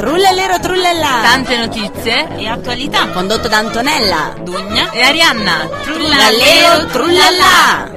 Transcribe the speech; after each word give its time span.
Trullellero 0.00 0.58
trullella. 0.60 1.20
Tante 1.20 1.58
notizie 1.58 2.26
e 2.38 2.46
attualità. 2.48 3.10
Condotto 3.10 3.48
da 3.48 3.58
Antonella, 3.58 4.34
Dugna 4.42 4.90
e 4.92 5.02
Arianna. 5.02 5.68
Trullallero 5.82 6.86
trullalla. 6.86 7.90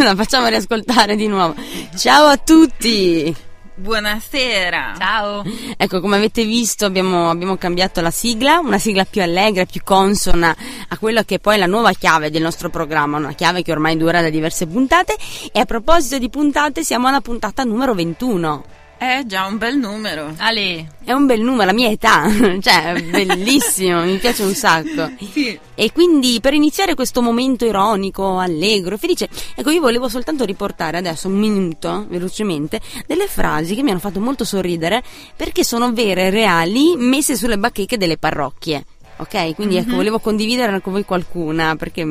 La 0.02 0.14
facciamo 0.16 0.46
riascoltare 0.46 1.14
di 1.14 1.26
nuovo. 1.26 1.54
Ciao 1.94 2.28
a 2.28 2.38
tutti. 2.38 3.36
Buonasera. 3.74 4.94
Ciao. 4.96 5.44
Ecco, 5.76 6.00
come 6.00 6.16
avete 6.16 6.46
visto 6.46 6.86
abbiamo, 6.86 7.28
abbiamo, 7.28 7.58
cambiato 7.58 8.00
la 8.00 8.10
sigla, 8.10 8.60
una 8.60 8.78
sigla 8.78 9.04
più 9.04 9.20
allegra, 9.20 9.66
più 9.66 9.82
consona 9.84 10.56
a 10.88 10.96
quella 10.96 11.22
che 11.26 11.34
è 11.34 11.38
poi 11.38 11.58
la 11.58 11.66
nuova 11.66 11.92
chiave 11.92 12.30
del 12.30 12.40
nostro 12.40 12.70
programma, 12.70 13.18
una 13.18 13.34
chiave 13.34 13.60
che 13.60 13.72
ormai 13.72 13.98
dura 13.98 14.22
da 14.22 14.30
diverse 14.30 14.66
puntate. 14.66 15.18
E 15.52 15.60
a 15.60 15.66
proposito 15.66 16.16
di 16.16 16.30
puntate, 16.30 16.82
siamo 16.82 17.08
alla 17.08 17.20
puntata 17.20 17.62
numero 17.62 17.92
21. 17.92 18.76
È 18.98 19.22
già 19.26 19.46
un 19.46 19.58
bel 19.58 19.76
numero. 19.78 20.34
Ale. 20.38 20.88
È 21.04 21.12
un 21.12 21.24
bel 21.26 21.40
numero, 21.40 21.66
la 21.66 21.72
mia 21.72 21.88
età, 21.88 22.24
cioè 22.60 22.94
è 22.94 23.00
bellissimo, 23.02 24.02
mi 24.02 24.16
piace 24.18 24.42
un 24.42 24.54
sacco. 24.54 25.08
Sì. 25.32 25.56
E 25.76 25.92
quindi 25.92 26.40
per 26.40 26.52
iniziare 26.52 26.94
questo 26.96 27.22
momento 27.22 27.64
ironico, 27.64 28.38
allegro 28.38 28.96
e 28.96 28.98
felice, 28.98 29.28
ecco 29.54 29.70
io 29.70 29.80
volevo 29.80 30.08
soltanto 30.08 30.44
riportare 30.44 30.96
adesso 30.98 31.28
un 31.28 31.38
minuto, 31.38 32.06
velocemente, 32.08 32.80
delle 33.06 33.28
frasi 33.28 33.76
che 33.76 33.84
mi 33.84 33.90
hanno 33.90 34.00
fatto 34.00 34.18
molto 34.18 34.44
sorridere 34.44 35.02
perché 35.36 35.62
sono 35.62 35.92
vere 35.92 36.24
e 36.26 36.30
reali 36.30 36.96
messe 36.96 37.36
sulle 37.36 37.56
bacheche 37.56 37.96
delle 37.98 38.18
parrocchie. 38.18 38.84
Ok, 39.18 39.54
quindi 39.54 39.76
ecco, 39.76 39.90
Mhm. 39.90 39.96
volevo 39.96 40.18
condividere 40.18 40.80
con 40.80 40.92
voi 40.92 41.04
qualcuna 41.04 41.76
perché 41.76 42.04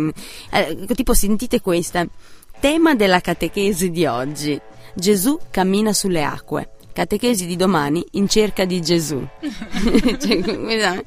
eh, 0.52 0.86
tipo 0.96 1.14
sentite 1.14 1.60
questa. 1.60 2.06
Tema 2.62 2.96
della 2.96 3.20
catechesi 3.20 3.92
di 3.92 4.06
oggi. 4.06 4.60
Gesù 4.96 5.38
cammina 5.52 5.94
sulle 5.94 6.24
acque. 6.24 6.72
Catechesi 6.98 7.46
di 7.46 7.56
domani 7.56 8.04
in 8.14 8.28
cerca 8.28 8.66
di 8.66 8.82
Gesù. 8.82 9.22
Cioè, 10.20 10.42
guarda. 10.42 11.00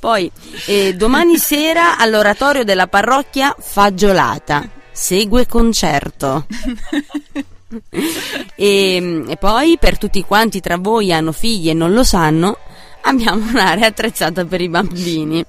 Poi, 0.00 0.30
eh, 0.64 0.94
domani 0.94 1.36
sera 1.36 1.98
all'oratorio 1.98 2.64
della 2.64 2.86
parrocchia 2.86 3.54
Fagiolata. 3.58 4.66
Segue 4.90 5.46
concerto. 5.46 6.46
e, 8.56 9.24
e 9.28 9.36
poi, 9.36 9.76
per 9.78 9.98
tutti 9.98 10.22
quanti 10.22 10.60
tra 10.60 10.78
voi 10.78 11.12
hanno 11.12 11.32
figli 11.32 11.68
e 11.68 11.74
non 11.74 11.92
lo 11.92 12.04
sanno, 12.04 12.56
abbiamo 13.02 13.44
un'area 13.46 13.88
attrezzata 13.88 14.46
per 14.46 14.62
i 14.62 14.70
bambini. 14.70 15.44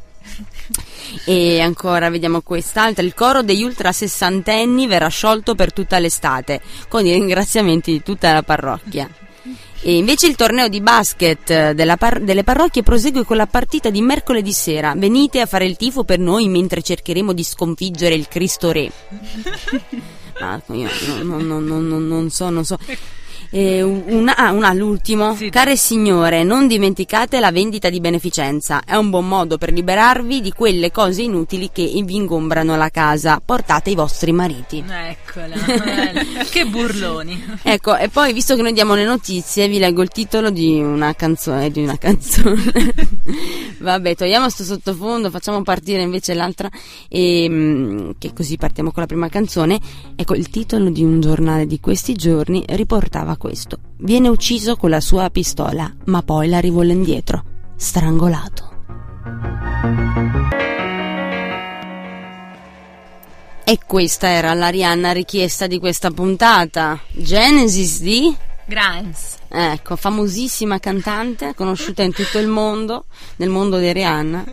E 1.24 1.62
ancora 1.62 2.10
vediamo 2.10 2.42
quest'altra. 2.42 3.02
Il 3.02 3.14
coro 3.14 3.44
degli 3.44 3.64
ultra 3.64 3.94
sessantenni 3.94 4.88
verrà 4.88 5.08
sciolto 5.08 5.56
per 5.56 5.72
tutta 5.72 6.00
l'estate, 6.00 6.60
con 6.90 7.06
i 7.06 7.14
ringraziamenti 7.14 7.94
di 7.94 8.04
tutta 8.04 8.34
la 8.34 8.44
parrocchia. 8.44 9.10
E 9.88 9.98
invece 9.98 10.26
il 10.26 10.36
torneo 10.36 10.68
di 10.68 10.82
basket 10.82 11.48
eh, 11.52 11.74
della 11.76 11.96
par- 11.96 12.20
delle 12.22 12.44
parrocchie 12.44 12.82
prosegue 12.82 13.24
con 13.24 13.38
la 13.38 13.46
partita 13.46 13.92
di 13.92 14.02
mercoledì 14.02 14.52
sera. 14.52 14.96
Venite 14.98 15.42
a 15.42 15.46
fare 15.46 15.66
il 15.68 15.78
tifo 15.78 16.04
per 16.04 16.18
noi 16.18 16.48
mentre 16.50 16.82
cercheremo 16.82 17.34
di 17.34 17.44
sconfiggere 17.44 18.16
il 18.16 18.28
Cristo 18.28 18.72
Re. 18.72 18.92
Ah, 20.38 20.60
io 20.74 20.90
non, 21.24 21.46
non- 21.48 21.64
non- 21.66 21.88
non- 21.88 22.08
non 22.08 22.30
so, 22.30 22.50
non 22.50 22.66
so. 22.66 22.78
Eh, 23.56 23.82
una, 23.82 24.36
ah, 24.36 24.52
una, 24.52 24.74
l'ultimo. 24.74 25.34
Sì. 25.34 25.50
Care 25.50 25.78
signore, 25.78 26.44
non 26.44 26.68
dimenticate 26.68 27.40
la 27.40 27.54
vendita 27.54 27.90
di 27.90 28.02
beneficenza. 28.02 28.84
È 28.84 28.96
un 28.96 29.10
buon 29.10 29.30
modo 29.30 29.58
per 29.58 29.72
liberarvi 29.72 30.42
di 30.42 30.52
quelle 30.52 30.92
cose 30.92 31.22
inutili 31.22 31.70
che 31.72 31.84
vi 32.04 32.16
ingombrano 32.16 32.76
la 32.76 32.90
casa. 32.90 33.42
Portate 33.44 33.92
i 33.92 33.96
vostri 33.96 34.34
mariti. 34.34 34.84
Eccola. 34.86 35.56
che 36.52 36.66
burloni. 36.66 37.42
Ecco, 37.62 37.96
e 37.96 38.10
poi 38.10 38.34
visto 38.34 38.58
che 38.58 38.62
noi 38.62 38.74
diamo 38.74 38.94
le 38.94 39.06
notizie, 39.06 39.70
vi 39.70 39.78
leggo 39.78 40.02
il 40.02 40.10
titolo 40.10 40.50
di 40.50 40.82
una 40.82 41.16
canzone. 41.16 41.72
Di 41.72 41.82
una 41.82 41.96
canzone. 41.98 42.62
Vabbè, 43.80 44.16
togliamo 44.18 44.50
sto 44.50 44.66
sottofondo, 44.66 45.30
facciamo 45.30 45.62
partire 45.62 46.02
invece 46.02 46.34
l'altra. 46.34 46.70
E, 47.08 47.48
mm, 47.50 48.10
che 48.18 48.34
così 48.34 48.58
partiamo 48.58 48.92
con 48.92 49.02
la 49.02 49.08
prima 49.08 49.30
canzone. 49.30 49.80
Ecco, 50.14 50.36
il 50.36 50.50
titolo 50.50 50.90
di 50.90 51.06
un 51.06 51.22
giornale 51.22 51.66
di 51.66 51.80
questi 51.80 52.16
giorni 52.16 52.62
riportava 52.68 53.38
questo: 53.46 53.78
Viene 53.98 54.28
ucciso 54.28 54.76
con 54.76 54.90
la 54.90 55.00
sua 55.00 55.30
pistola, 55.30 55.94
ma 56.06 56.24
poi 56.24 56.50
la 56.50 56.60
rivola 56.60 56.92
indietro, 56.92 57.44
strangolato. 57.76 58.74
E 63.64 63.80
questa 63.86 64.30
era 64.30 64.54
l'Arianna 64.54 65.12
richiesta 65.12 65.68
di 65.68 65.78
questa 65.78 66.10
puntata. 66.10 67.00
Genesis 67.12 68.02
di 68.02 68.36
Grimes. 68.66 69.38
Ecco, 69.48 69.96
famosissima 69.96 70.80
cantante, 70.80 71.54
conosciuta 71.56 72.02
in 72.02 72.14
tutto 72.14 72.40
il 72.40 72.48
mondo, 72.48 73.06
nel 73.38 73.50
mondo 73.50 73.78
di 73.78 73.88
Arianna. 73.88 74.44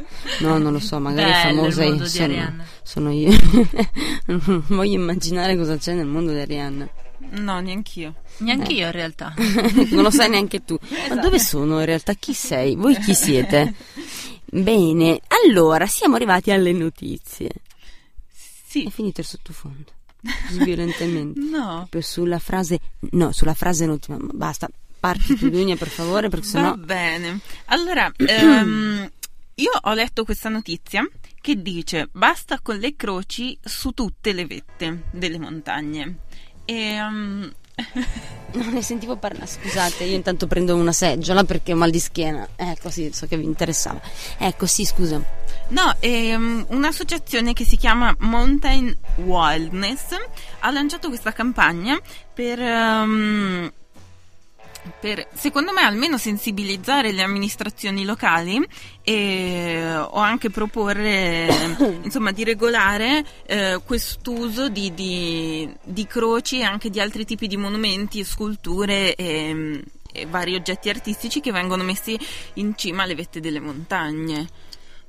No, 0.40 0.58
non 0.58 0.72
lo 0.72 0.80
so, 0.80 0.98
magari 0.98 1.30
Bello 1.30 1.56
famosa 1.56 1.84
io 1.84 2.04
sono, 2.04 2.54
sono 2.82 3.10
io. 3.10 3.30
non 4.26 4.64
voglio 4.68 4.94
immaginare 4.94 5.56
cosa 5.56 5.76
c'è 5.76 5.94
nel 5.94 6.06
mondo 6.06 6.32
di 6.32 6.38
Arianna. 6.38 6.88
No, 7.34 7.60
neanch'io. 7.60 8.14
Neanche 8.38 8.72
io 8.72 8.86
in 8.86 8.92
realtà. 8.92 9.34
non 9.90 10.02
lo 10.02 10.10
sai 10.10 10.28
neanche 10.28 10.64
tu. 10.64 10.78
Ma 11.08 11.16
dove 11.16 11.38
sono 11.38 11.78
in 11.80 11.86
realtà? 11.86 12.12
Chi 12.14 12.34
sei? 12.34 12.74
Voi 12.76 12.96
chi 12.98 13.14
siete? 13.14 13.74
Bene, 14.44 15.20
allora 15.46 15.86
siamo 15.86 16.16
arrivati 16.16 16.50
alle 16.50 16.72
notizie. 16.72 17.50
Sì. 18.66 18.84
È 18.84 18.90
finito 18.90 19.20
il 19.20 19.26
sottofondo. 19.26 19.92
Violentemente. 20.52 21.40
No. 21.52 21.76
Proprio 21.78 22.00
sulla 22.02 22.38
frase, 22.38 22.78
no, 23.12 23.32
sulla 23.32 23.54
frase 23.54 23.84
ultima. 23.86 24.16
Basta, 24.20 24.68
parti 25.00 25.34
tu, 25.36 25.48
Dunia, 25.50 25.76
per 25.76 25.88
favore, 25.88 26.28
perché 26.28 26.46
Va 26.46 26.50
sennò. 26.50 26.74
bene. 26.76 27.40
Allora, 27.66 28.10
ehm, 28.16 29.10
io 29.56 29.70
ho 29.82 29.92
letto 29.94 30.24
questa 30.24 30.48
notizia 30.48 31.06
che 31.40 31.60
dice 31.60 32.08
basta 32.12 32.60
con 32.60 32.76
le 32.78 32.94
croci 32.94 33.58
su 33.62 33.90
tutte 33.90 34.32
le 34.32 34.46
vette 34.46 35.04
delle 35.10 35.38
montagne. 35.38 36.18
E, 36.64 36.74
ehm, 36.74 37.52
Non 38.54 38.72
ne 38.72 38.82
sentivo 38.82 39.16
parlare. 39.16 39.46
Scusate, 39.46 40.04
io 40.04 40.14
intanto 40.14 40.46
prendo 40.46 40.76
una 40.76 40.92
seggiola 40.92 41.44
perché 41.44 41.72
ho 41.72 41.76
mal 41.76 41.90
di 41.90 41.98
schiena. 41.98 42.46
Ecco, 42.56 42.90
sì, 42.90 43.10
so 43.12 43.26
che 43.26 43.36
vi 43.36 43.44
interessava. 43.44 44.00
Ecco, 44.38 44.66
sì, 44.66 44.84
scusa. 44.84 45.22
No, 45.68 45.96
ehm, 46.00 46.66
un'associazione 46.68 47.54
che 47.54 47.64
si 47.64 47.76
chiama 47.76 48.14
Mountain 48.18 48.94
Wildness 49.24 50.16
ha 50.60 50.70
lanciato 50.70 51.08
questa 51.08 51.32
campagna 51.32 51.98
per, 52.34 52.60
ehm, 52.60 53.72
per, 54.98 55.28
secondo 55.32 55.72
me, 55.72 55.82
almeno 55.82 56.18
sensibilizzare 56.18 57.12
le 57.12 57.22
amministrazioni 57.22 58.04
locali 58.04 58.60
e, 59.02 59.94
o 59.96 60.18
anche 60.18 60.50
proporre, 60.50 61.48
insomma, 62.02 62.32
di 62.32 62.44
regolare 62.44 63.24
eh, 63.46 63.80
quest'uso 63.84 64.68
di, 64.68 64.92
di, 64.94 65.72
di 65.82 66.06
croci 66.06 66.60
e 66.60 66.64
anche 66.64 66.90
di 66.90 67.00
altri 67.00 67.24
tipi 67.24 67.46
di 67.46 67.56
monumenti, 67.56 68.24
sculture 68.24 69.14
e, 69.14 69.82
e 70.12 70.26
vari 70.26 70.54
oggetti 70.54 70.88
artistici 70.88 71.40
che 71.40 71.52
vengono 71.52 71.82
messi 71.82 72.18
in 72.54 72.76
cima 72.76 73.04
alle 73.04 73.14
vette 73.14 73.40
delle 73.40 73.60
montagne. 73.60 74.48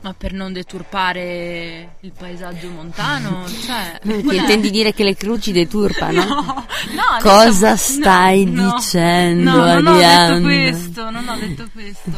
Ma 0.03 0.14
per 0.14 0.34
non 0.34 0.52
deturpare 0.52 1.96
il 2.02 2.12
paesaggio 2.18 2.69
montano, 2.69 3.46
cioè. 3.66 4.00
È? 4.03 4.34
intendi 4.36 4.69
dire 4.69 4.94
che 4.94 5.06
le 5.06 5.16
croci 5.16 5.53
deturpano? 5.53 6.25
No, 6.25 6.44
no, 6.44 7.18
Cosa 7.22 7.69
no, 7.69 7.75
stai 7.78 8.44
no, 8.44 8.74
dicendo, 8.75 9.50
No, 9.50 9.66
non 9.80 9.88
ho 9.88 9.92
Arianna? 9.92 10.34
detto 10.40 10.42
questo, 10.44 11.09
non 11.09 11.28
ho 11.30 11.38
detto 11.38 11.69
questo. 11.72 12.12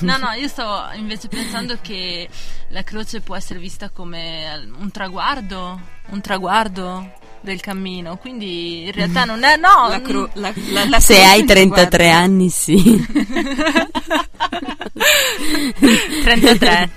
No, 0.00 0.16
no, 0.18 0.32
io 0.38 0.48
stavo 0.48 0.92
invece 0.98 1.28
pensando 1.28 1.78
che 1.80 2.28
la 2.68 2.82
croce 2.82 3.22
può 3.22 3.34
essere 3.36 3.58
vista 3.58 3.88
come 3.88 4.68
un 4.78 4.90
traguardo, 4.90 5.80
un 6.10 6.20
traguardo 6.20 7.10
del 7.40 7.60
cammino, 7.62 8.18
quindi 8.18 8.84
in 8.84 8.92
realtà 8.92 9.24
non 9.24 9.42
è 9.44 9.56
no. 9.56 9.88
La 9.88 10.02
cro- 10.02 10.28
la- 10.34 10.52
la- 10.72 10.88
la 10.90 11.00
Se 11.00 11.22
hai 11.24 11.40
in 11.40 11.46
33 11.46 12.04
guarda. 12.04 12.22
anni, 12.22 12.50
sì. 12.50 13.02
33. 16.22 16.90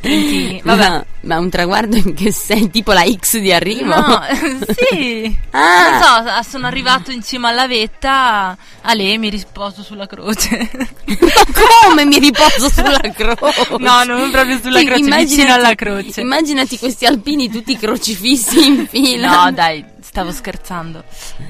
Trentini. 0.00 0.60
Vabbè. 0.64 0.88
Ma, 0.88 1.04
ma 1.22 1.38
un 1.38 1.50
traguardo 1.50 1.96
in 1.96 2.14
che 2.14 2.32
sei? 2.32 2.70
Tipo 2.70 2.92
la 2.92 3.04
X 3.04 3.38
di 3.38 3.52
arrivo? 3.52 3.94
No, 3.94 4.22
sì. 4.90 5.36
Ah. 5.50 5.98
Non 6.22 6.42
so, 6.42 6.50
sono 6.50 6.66
arrivato 6.66 7.10
in 7.10 7.22
cima 7.22 7.48
alla 7.48 7.66
vetta, 7.66 8.56
a 8.82 8.94
lei 8.94 9.18
mi 9.18 9.28
riposo 9.30 9.82
sulla 9.82 10.06
croce. 10.06 10.70
Ma 10.74 10.86
come 11.88 12.04
mi 12.04 12.18
riposo 12.18 12.68
sulla 12.70 13.00
croce? 13.14 13.66
No, 13.78 14.04
non 14.04 14.30
proprio 14.30 14.58
sulla 14.60 14.78
Sì, 14.78 14.84
croce, 14.86 15.00
immaginati- 15.00 15.24
vicino 15.34 15.52
alla 15.54 15.74
croce. 15.74 16.20
Immaginati 16.20 16.78
questi 16.78 17.04
alpini 17.06 17.50
tutti 17.50 17.76
crocifissi 17.76 18.64
in 18.66 18.86
fila. 18.86 19.44
No, 19.44 19.52
dai, 19.52 19.84
stavo 20.00 20.30
scherzando. 20.32 21.02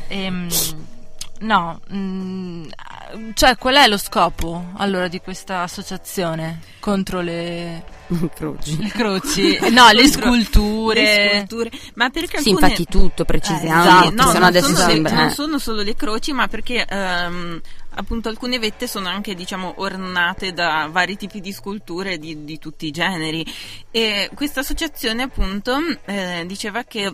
Ehm, 0.08 0.48
no, 1.40 1.80
mm, 1.92 2.64
cioè 3.34 3.56
qual 3.56 3.76
è 3.76 3.86
lo 3.86 3.96
scopo 3.96 4.72
allora 4.76 5.08
di 5.08 5.20
questa 5.20 5.62
associazione 5.62 6.60
contro 6.80 7.20
le, 7.20 7.82
Croci. 8.34 8.82
le 8.82 8.88
croci? 8.88 9.58
No, 9.70 9.90
le 9.90 10.06
sculture. 10.08 11.02
Le 11.02 11.44
sculture. 11.46 11.70
Ma 11.94 12.10
perché 12.10 12.40
Sì, 12.40 12.50
alcune... 12.50 12.66
infatti 12.66 12.84
tutto, 12.86 13.24
precisiamo, 13.24 13.82
esatto, 13.82 14.00
perché 14.00 14.14
no, 14.14 14.22
sennò 14.22 14.38
non, 14.38 14.42
adesso 14.42 14.66
sono 14.66 14.78
le, 14.78 14.92
sembra... 14.92 15.14
non 15.14 15.26
eh. 15.26 15.30
sono 15.30 15.58
solo 15.58 15.82
le 15.82 15.94
croci, 15.94 16.32
ma 16.32 16.48
perché 16.48 16.86
ehm, 16.86 17.60
appunto 17.94 18.28
alcune 18.28 18.58
vette 18.58 18.86
sono 18.86 19.08
anche 19.08 19.34
diciamo 19.34 19.74
ornate 19.76 20.52
da 20.52 20.88
vari 20.90 21.16
tipi 21.16 21.40
di 21.40 21.52
sculture 21.52 22.18
di, 22.18 22.44
di 22.44 22.58
tutti 22.58 22.86
i 22.86 22.90
generi 22.90 23.44
e 23.90 24.30
questa 24.34 24.60
associazione 24.60 25.24
appunto 25.24 25.78
eh, 26.04 26.44
diceva 26.46 26.84
che 26.84 27.12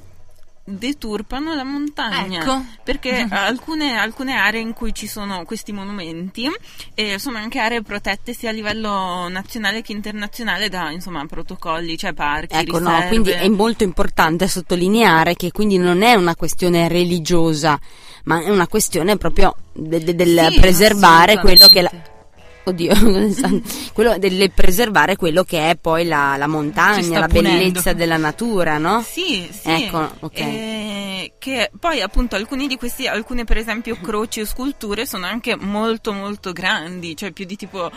deturpano 0.66 1.54
la 1.54 1.62
montagna 1.64 2.40
Ecco. 2.40 2.64
perché 2.82 3.26
alcune, 3.30 3.98
alcune 3.98 4.34
aree 4.34 4.60
in 4.60 4.72
cui 4.72 4.94
ci 4.94 5.06
sono 5.06 5.44
questi 5.44 5.72
monumenti 5.72 6.50
eh, 6.94 7.18
sono 7.18 7.36
anche 7.36 7.58
aree 7.58 7.82
protette 7.82 8.32
sia 8.32 8.48
a 8.48 8.52
livello 8.52 9.28
nazionale 9.28 9.82
che 9.82 9.92
internazionale 9.92 10.68
da 10.70 10.90
insomma 10.90 11.24
protocolli, 11.26 11.98
cioè 11.98 12.12
parchi, 12.14 12.56
Ecco, 12.56 12.78
no, 12.78 12.88
riserve. 12.88 13.08
quindi 13.08 13.30
è 13.30 13.48
molto 13.48 13.84
importante 13.84 14.48
sottolineare 14.48 15.34
che 15.34 15.50
quindi 15.52 15.76
non 15.76 16.02
è 16.02 16.14
una 16.14 16.34
questione 16.34 16.88
religiosa, 16.88 17.78
ma 18.24 18.42
è 18.42 18.48
una 18.48 18.66
questione 18.66 19.16
proprio 19.18 19.54
de- 19.72 20.02
de- 20.02 20.14
del 20.14 20.48
Sì, 20.50 20.60
preservare 20.60 21.38
quello 21.40 21.68
che 21.68 21.82
la. 21.82 21.90
Oddio, 22.66 22.94
quello 23.92 24.16
del 24.18 24.50
preservare 24.50 25.16
quello 25.16 25.44
che 25.44 25.70
è 25.70 25.76
poi 25.76 26.06
la, 26.06 26.36
la 26.38 26.46
montagna, 26.46 27.18
la 27.18 27.28
punendo. 27.28 27.58
bellezza 27.58 27.92
della 27.92 28.16
natura, 28.16 28.78
no? 28.78 29.02
Sì, 29.02 29.46
sì. 29.50 29.70
Ecco, 29.70 30.10
ok. 30.20 30.38
Eh, 30.38 31.32
che 31.38 31.70
poi 31.78 32.00
appunto 32.00 32.36
alcuni 32.36 32.66
di 32.66 32.76
questi, 32.76 33.06
alcune 33.06 33.44
per 33.44 33.58
esempio 33.58 33.96
croci 34.00 34.40
o 34.40 34.46
sculture 34.46 35.04
sono 35.04 35.26
anche 35.26 35.56
molto 35.56 36.12
molto 36.12 36.52
grandi, 36.52 37.14
cioè 37.14 37.32
più 37.32 37.44
di 37.44 37.56
tipo 37.56 37.90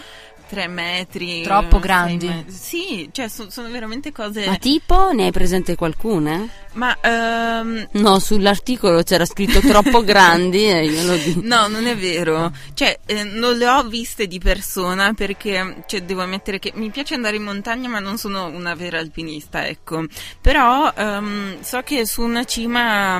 3 0.47 0.67
metri. 0.67 1.41
Troppo 1.43 1.79
grandi. 1.79 2.27
metri. 2.27 2.51
Sì, 2.51 3.09
cioè 3.11 3.27
so- 3.27 3.49
sono 3.49 3.69
veramente 3.69 4.11
cose... 4.11 4.45
Ma 4.45 4.55
tipo, 4.57 5.11
ne 5.11 5.25
hai 5.25 5.31
presente 5.31 5.75
qualcuna? 5.75 6.47
Ma 6.73 6.95
ehm, 7.01 7.87
No, 7.91 8.19
sull'articolo 8.19 9.03
c'era 9.03 9.25
scritto 9.25 9.59
troppo 9.59 10.03
grandi 10.03 10.65
e 10.69 10.85
io 10.85 11.03
lo 11.03 11.15
dico. 11.17 11.41
No, 11.43 11.67
non 11.67 11.85
è 11.87 11.95
vero. 11.95 12.51
Cioè, 12.73 12.99
eh, 13.05 13.23
non 13.23 13.57
le 13.57 13.67
ho 13.67 13.83
viste 13.83 14.27
di 14.27 14.39
persona 14.39 15.13
perché 15.13 15.83
cioè, 15.87 16.03
devo 16.03 16.21
ammettere 16.21 16.59
che 16.59 16.71
mi 16.75 16.89
piace 16.89 17.15
andare 17.15 17.35
in 17.35 17.43
montagna, 17.43 17.89
ma 17.89 17.99
non 17.99 18.17
sono 18.17 18.45
una 18.45 18.75
vera 18.75 18.99
alpinista, 18.99 19.67
ecco. 19.67 20.05
Però 20.41 20.91
ehm, 20.95 21.61
so 21.61 21.81
che 21.81 22.05
su 22.05 22.21
una 22.21 22.43
cima 22.45 23.19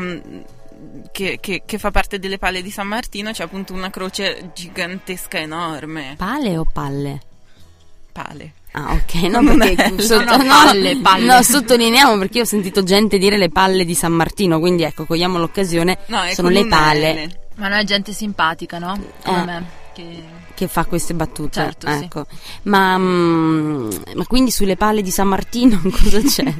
che, 1.11 1.38
che- 1.41 1.63
che 1.65 1.77
fa 1.77 1.91
parte 1.91 2.19
delle 2.19 2.38
palle 2.38 2.61
di 2.61 2.69
San 2.71 2.88
Martino 2.88 3.31
c'è 3.31 3.44
appunto 3.44 3.73
una 3.73 3.89
croce 3.89 4.51
gigantesca 4.53 5.38
enorme. 5.39 6.15
Pale 6.17 6.57
o 6.57 6.65
palle? 6.71 7.19
Pale. 8.11 8.53
Ah, 8.71 8.94
ok, 8.94 9.13
no, 9.29 9.41
Non 9.41 9.57
perché 9.57 9.83
è- 9.95 10.01
sotto- 10.01 10.23
no, 10.23 10.38
no, 10.38 10.45
palle, 10.47 10.97
palle. 10.97 11.25
no, 11.25 11.41
sottolineiamo 11.41 12.17
perché 12.17 12.38
io 12.39 12.44
ho 12.44 12.47
sentito 12.47 12.83
gente 12.83 13.17
dire 13.17 13.38
le 13.38 13.49
palle 13.49 13.85
di 13.85 13.94
San 13.95 14.13
Martino, 14.13 14.59
quindi 14.59 14.83
ecco, 14.83 15.05
cogliamo 15.05 15.38
l'occasione, 15.39 15.97
No, 16.07 16.21
sono 16.33 16.49
le 16.49 16.65
palle 16.67 17.25
L. 17.25 17.38
Ma 17.55 17.67
non 17.69 17.79
è 17.79 17.83
gente 17.85 18.11
simpatica, 18.13 18.77
no? 18.79 18.99
Come 19.23 19.41
Eh. 19.41 19.45
me. 19.45 19.65
Che... 19.94 20.23
che 20.57 20.68
fa 20.68 20.86
queste 20.86 21.13
battute. 21.13 21.62
Certo, 21.62 21.88
sì. 21.88 22.04
ecco. 22.04 22.25
Ma, 22.63 22.98
mm, 22.98 23.89
ma 24.15 24.25
quindi 24.25 24.50
sulle 24.50 24.75
palle 24.75 25.04
di 25.04 25.12
San 25.12 25.27
Martino 25.27 25.80
cosa 25.86 26.19
c'è? 26.19 26.51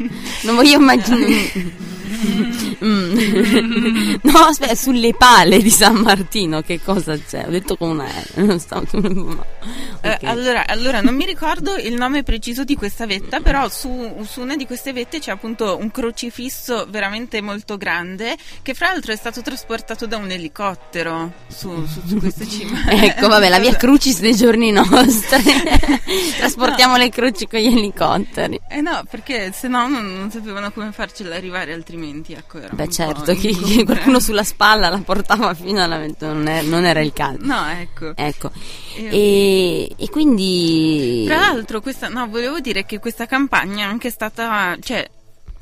non 0.44 0.56
voglio 0.56 0.80
immaginare. 0.80 1.96
Mm. 2.84 4.16
no, 4.22 4.38
aspetta, 4.40 4.76
sulle 4.76 5.14
pale 5.14 5.62
di 5.62 5.70
San 5.70 5.96
Martino 5.96 6.62
che 6.62 6.80
cosa 6.82 7.18
c'è? 7.18 7.46
Ho 7.46 7.50
detto 7.50 7.76
con 7.76 7.90
una 7.90 8.06
L, 8.06 8.44
non 8.46 8.60
stavo... 8.60 8.86
Eh, 10.02 10.18
allora, 10.24 10.66
allora, 10.68 11.02
non 11.02 11.16
mi 11.16 11.26
ricordo 11.26 11.76
il 11.76 11.96
nome 11.96 12.24
preciso 12.24 12.64
di 12.64 12.76
questa 12.76 13.06
vetta, 13.06 13.40
però 13.40 13.68
su, 13.70 14.24
su 14.28 14.42
una 14.42 14.56
di 14.56 14.66
queste 14.66 14.94
vette 14.94 15.20
c'è 15.20 15.32
appunto 15.32 15.78
un 15.80 15.92
crocifisso 15.92 16.86
veramente 16.90 17.42
molto 17.42 17.78
grande 17.78 18.38
che 18.62 18.74
fra 18.74 18.92
l'altro 18.92 19.12
è 19.12 19.16
stato 19.16 19.42
trasportato 19.42 20.06
da 20.06 20.18
un 20.18 20.30
elicottero 20.30 21.34
su, 21.48 21.86
su, 21.86 22.02
su 22.06 22.18
questa 22.18 22.46
cima. 22.48 22.86
Ecco, 23.08 23.28
vabbè, 23.28 23.50
la 23.50 23.60
via 23.60 23.76
Crucis 23.88 24.20
dei 24.20 24.36
giorni 24.36 24.70
nostri. 24.72 25.42
Trasportiamo 26.36 26.98
le 26.98 27.08
croci 27.08 27.48
con 27.48 27.58
gli 27.58 27.68
elicotteri. 27.68 28.60
Eh 28.68 28.82
no, 28.82 29.02
perché 29.10 29.54
se 29.54 29.70
no 29.70 29.88
non, 29.88 30.14
non 30.14 30.30
sapevano 30.30 30.74
come 30.74 30.92
farcela 30.92 31.38
arrivare 31.38 31.72
altrimenti, 31.72 32.34
ecco, 32.34 32.58
era 32.58 32.74
Beh, 32.74 32.90
certo, 32.90 33.34
chi- 33.34 33.56
chi- 33.56 33.86
qualcuno 33.86 34.20
sulla 34.20 34.44
spalla 34.44 34.90
la 34.90 34.98
portava 34.98 35.54
fino 35.54 35.82
alla 35.82 36.00
vetta, 36.00 36.34
non, 36.34 36.44
non 36.68 36.84
era 36.84 37.00
il 37.00 37.14
caso. 37.14 37.38
No, 37.40 37.66
ecco. 37.70 38.12
Ecco, 38.14 38.52
e, 38.94 39.90
e 39.96 40.10
quindi... 40.10 41.24
Tra 41.26 41.40
l'altro, 41.40 41.80
questa, 41.80 42.10
no, 42.10 42.28
volevo 42.28 42.60
dire 42.60 42.86
che 42.86 43.00
questa 43.00 43.26
campagna 43.26 43.86
è 43.86 43.88
anche 43.88 44.10
stata, 44.10 44.76
cioè, 44.82 45.10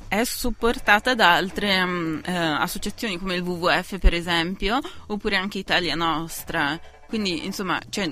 è 0.08 0.24
supportata 0.24 1.14
da 1.14 1.36
altre 1.36 1.86
mm, 1.86 2.20
eh, 2.26 2.36
associazioni 2.36 3.20
come 3.20 3.36
il 3.36 3.42
WWF, 3.42 4.00
per 4.00 4.16
esempio, 4.16 4.80
oppure 5.08 5.36
anche 5.36 5.60
Italia 5.60 5.94
Nostra. 5.94 6.80
Quindi, 7.16 7.46
insomma, 7.46 7.80
cioè, 7.90 8.12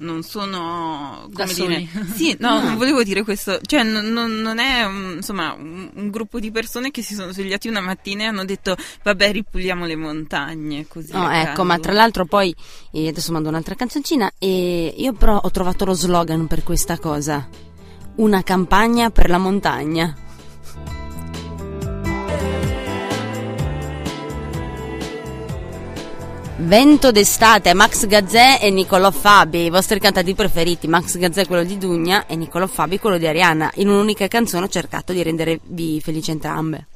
non 0.00 0.22
sono 0.22 1.26
Da 1.30 1.42
come 1.42 1.54
soli. 1.54 1.76
dire, 1.90 2.04
sì, 2.14 2.36
no, 2.38 2.60
non 2.62 2.76
volevo 2.76 3.02
dire 3.02 3.24
questo, 3.24 3.58
cioè, 3.64 3.82
non, 3.82 4.06
non- 4.12 4.40
non 4.40 4.58
è 4.58 4.86
mm, 4.86 5.16
insomma 5.16 5.54
un, 5.54 5.90
un 5.94 6.10
gruppo 6.10 6.38
di 6.38 6.50
persone 6.50 6.90
che 6.90 7.02
si 7.02 7.14
sono 7.14 7.32
svegliati 7.32 7.66
una 7.68 7.80
mattina 7.80 8.24
e 8.24 8.26
hanno 8.26 8.44
detto, 8.44 8.76
vabbè, 9.02 9.32
ripuliamo 9.32 9.86
le 9.86 9.96
montagne. 9.96 10.86
Così 10.86 11.12
No, 11.12 11.30
ecco, 11.30 11.48
caso. 11.50 11.64
ma 11.64 11.78
tra 11.78 11.92
l'altro 11.92 12.26
poi, 12.26 12.54
eh, 12.92 13.08
adesso 13.08 13.32
mando 13.32 13.48
un'altra 13.48 13.74
canzoncina, 13.74 14.30
e 14.38 14.94
io 14.96 15.12
però 15.14 15.36
ho 15.38 15.50
trovato 15.50 15.84
lo 15.84 15.94
slogan 15.94 16.46
per 16.46 16.62
questa 16.62 16.98
cosa. 16.98 17.48
Una 18.16 18.42
campagna 18.42 19.10
per 19.10 19.30
la 19.30 19.38
montagna. 19.38 20.14
Vento 26.60 27.12
d'estate, 27.12 27.72
Max 27.72 28.04
Gazzè 28.08 28.58
e 28.60 28.70
Niccolò 28.70 29.12
Fabi, 29.12 29.66
i 29.66 29.70
vostri 29.70 30.00
cantanti 30.00 30.34
preferiti. 30.34 30.88
Max 30.88 31.16
Gazzè 31.16 31.46
quello 31.46 31.62
di 31.62 31.78
Dugna 31.78 32.26
e 32.26 32.34
Niccolò 32.34 32.66
Fabi 32.66 32.98
quello 32.98 33.16
di 33.16 33.28
Arianna. 33.28 33.70
In 33.76 33.88
un'unica 33.88 34.26
canzone 34.26 34.64
ho 34.64 34.68
cercato 34.68 35.12
di 35.12 35.22
rendervi 35.22 36.00
felici 36.00 36.32
entrambe. 36.32 36.88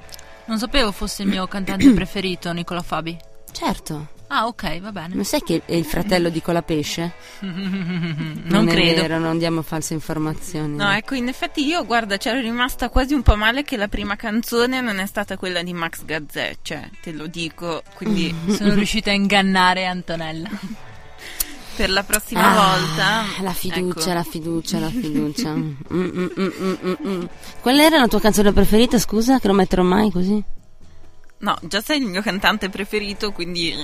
Non 0.47 0.59
sapevo 0.59 0.91
fosse 0.91 1.23
il 1.23 1.29
mio 1.29 1.47
cantante 1.47 1.88
preferito, 1.94 2.50
Nicola 2.53 2.82
Fabi. 2.82 3.17
Certo, 3.53 4.09
Ah, 4.34 4.46
ok, 4.46 4.81
va 4.81 4.93
bene. 4.93 5.14
non 5.14 5.25
sai 5.25 5.43
che 5.43 5.61
è 5.67 5.75
il 5.75 5.84
fratello 5.84 6.31
di 6.31 6.40
Colapesce? 6.40 7.12
Non 7.40 8.67
è 8.67 8.70
credo. 8.73 9.02
vero, 9.02 9.19
non 9.19 9.37
diamo 9.37 9.61
false 9.61 9.93
informazioni. 9.93 10.75
No, 10.76 10.90
ecco, 10.90 11.14
in 11.14 11.29
effetti 11.29 11.67
io, 11.67 11.84
guarda, 11.84 12.17
c'ero 12.17 12.40
rimasta 12.40 12.88
quasi 12.88 13.12
un 13.12 13.20
po' 13.23 13.37
male 13.37 13.62
che 13.62 13.76
la 13.76 13.88
prima 13.88 14.17
canzone 14.17 14.81
non 14.81 14.99
è 15.00 15.06
stata 15.06 15.37
quella 15.37 15.62
di 15.62 15.75
Max 15.75 16.05
Gazzè, 16.05 16.56
cioè, 16.62 16.88
te 17.02 17.12
lo 17.12 17.26
dico, 17.26 17.82
quindi 17.94 18.34
Sono 18.49 18.73
riuscita 18.75 19.11
a 19.11 19.14
ingannare 19.14 19.84
Antonella. 19.84 20.49
per 21.76 21.90
la 21.90 22.02
prossima 22.02 22.50
Ah, 22.52 22.76
volta... 22.78 23.23
La 23.42 23.52
fiducia, 23.52 24.00
ecco. 24.00 24.12
la 24.14 24.23
fiducia, 24.23 24.78
la 24.78 24.88
fiducia. 24.90 25.54
Mm, 25.54 25.75
mm, 25.92 26.00
mm, 26.00 26.30
mm, 26.38 26.75
mm, 26.85 26.95
mm. 27.06 27.25
Qual 27.61 27.78
era 27.78 27.99
la 27.99 28.09
tua 28.09 28.21
canzone 28.21 28.52
preferita, 28.52 28.99
scusa, 28.99 29.38
che 29.38 29.47
non 29.47 29.56
metterò 29.56 29.83
mai 29.83 30.11
così? 30.11 30.42
No, 31.42 31.58
già 31.62 31.80
sei 31.80 31.99
il 31.99 32.06
mio 32.06 32.22
cantante 32.22 32.68
preferito, 32.68 33.32
quindi 33.32 33.75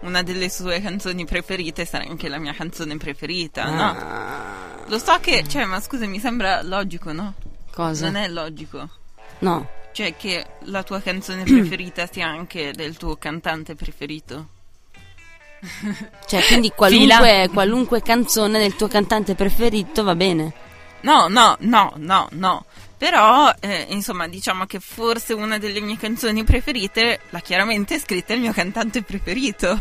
una 0.00 0.22
delle 0.22 0.48
sue 0.48 0.80
canzoni 0.80 1.26
preferite 1.26 1.84
sarà 1.84 2.04
anche 2.08 2.28
la 2.28 2.38
mia 2.38 2.54
canzone 2.54 2.96
preferita, 2.96 3.68
no? 3.70 3.82
Ah, 3.82 4.84
Lo 4.86 4.98
so 4.98 5.18
che, 5.20 5.44
cioè, 5.46 5.66
ma 5.66 5.78
scusa, 5.80 6.06
mi 6.06 6.18
sembra 6.18 6.62
logico, 6.62 7.12
no? 7.12 7.34
cosa? 7.72 8.06
Non 8.06 8.16
è 8.16 8.28
logico. 8.28 8.88
No. 9.40 9.68
Cioè, 9.92 10.16
che 10.16 10.46
la 10.64 10.82
tua 10.82 11.00
canzone 11.00 11.42
preferita 11.44 12.08
sia 12.10 12.26
anche 12.28 12.72
del 12.72 12.96
tuo 12.96 13.16
cantante 13.16 13.74
preferito. 13.74 14.48
Cioè, 16.26 16.42
quindi 16.46 16.70
qualunque, 16.70 17.48
qualunque 17.52 18.02
canzone 18.02 18.58
del 18.58 18.74
tuo 18.74 18.88
cantante 18.88 19.34
preferito 19.34 20.02
va 20.02 20.14
bene. 20.14 20.52
No, 21.02 21.28
no, 21.28 21.56
no, 21.60 21.92
no, 21.96 22.28
no. 22.32 22.64
Però, 23.02 23.52
eh, 23.58 23.86
insomma, 23.88 24.28
diciamo 24.28 24.64
che 24.64 24.78
forse 24.78 25.32
una 25.32 25.58
delle 25.58 25.80
mie 25.80 25.96
canzoni 25.96 26.44
preferite 26.44 27.18
l'ha 27.30 27.40
chiaramente 27.40 27.98
scritta 27.98 28.32
il 28.32 28.38
mio 28.40 28.52
cantante 28.52 29.02
preferito. 29.02 29.80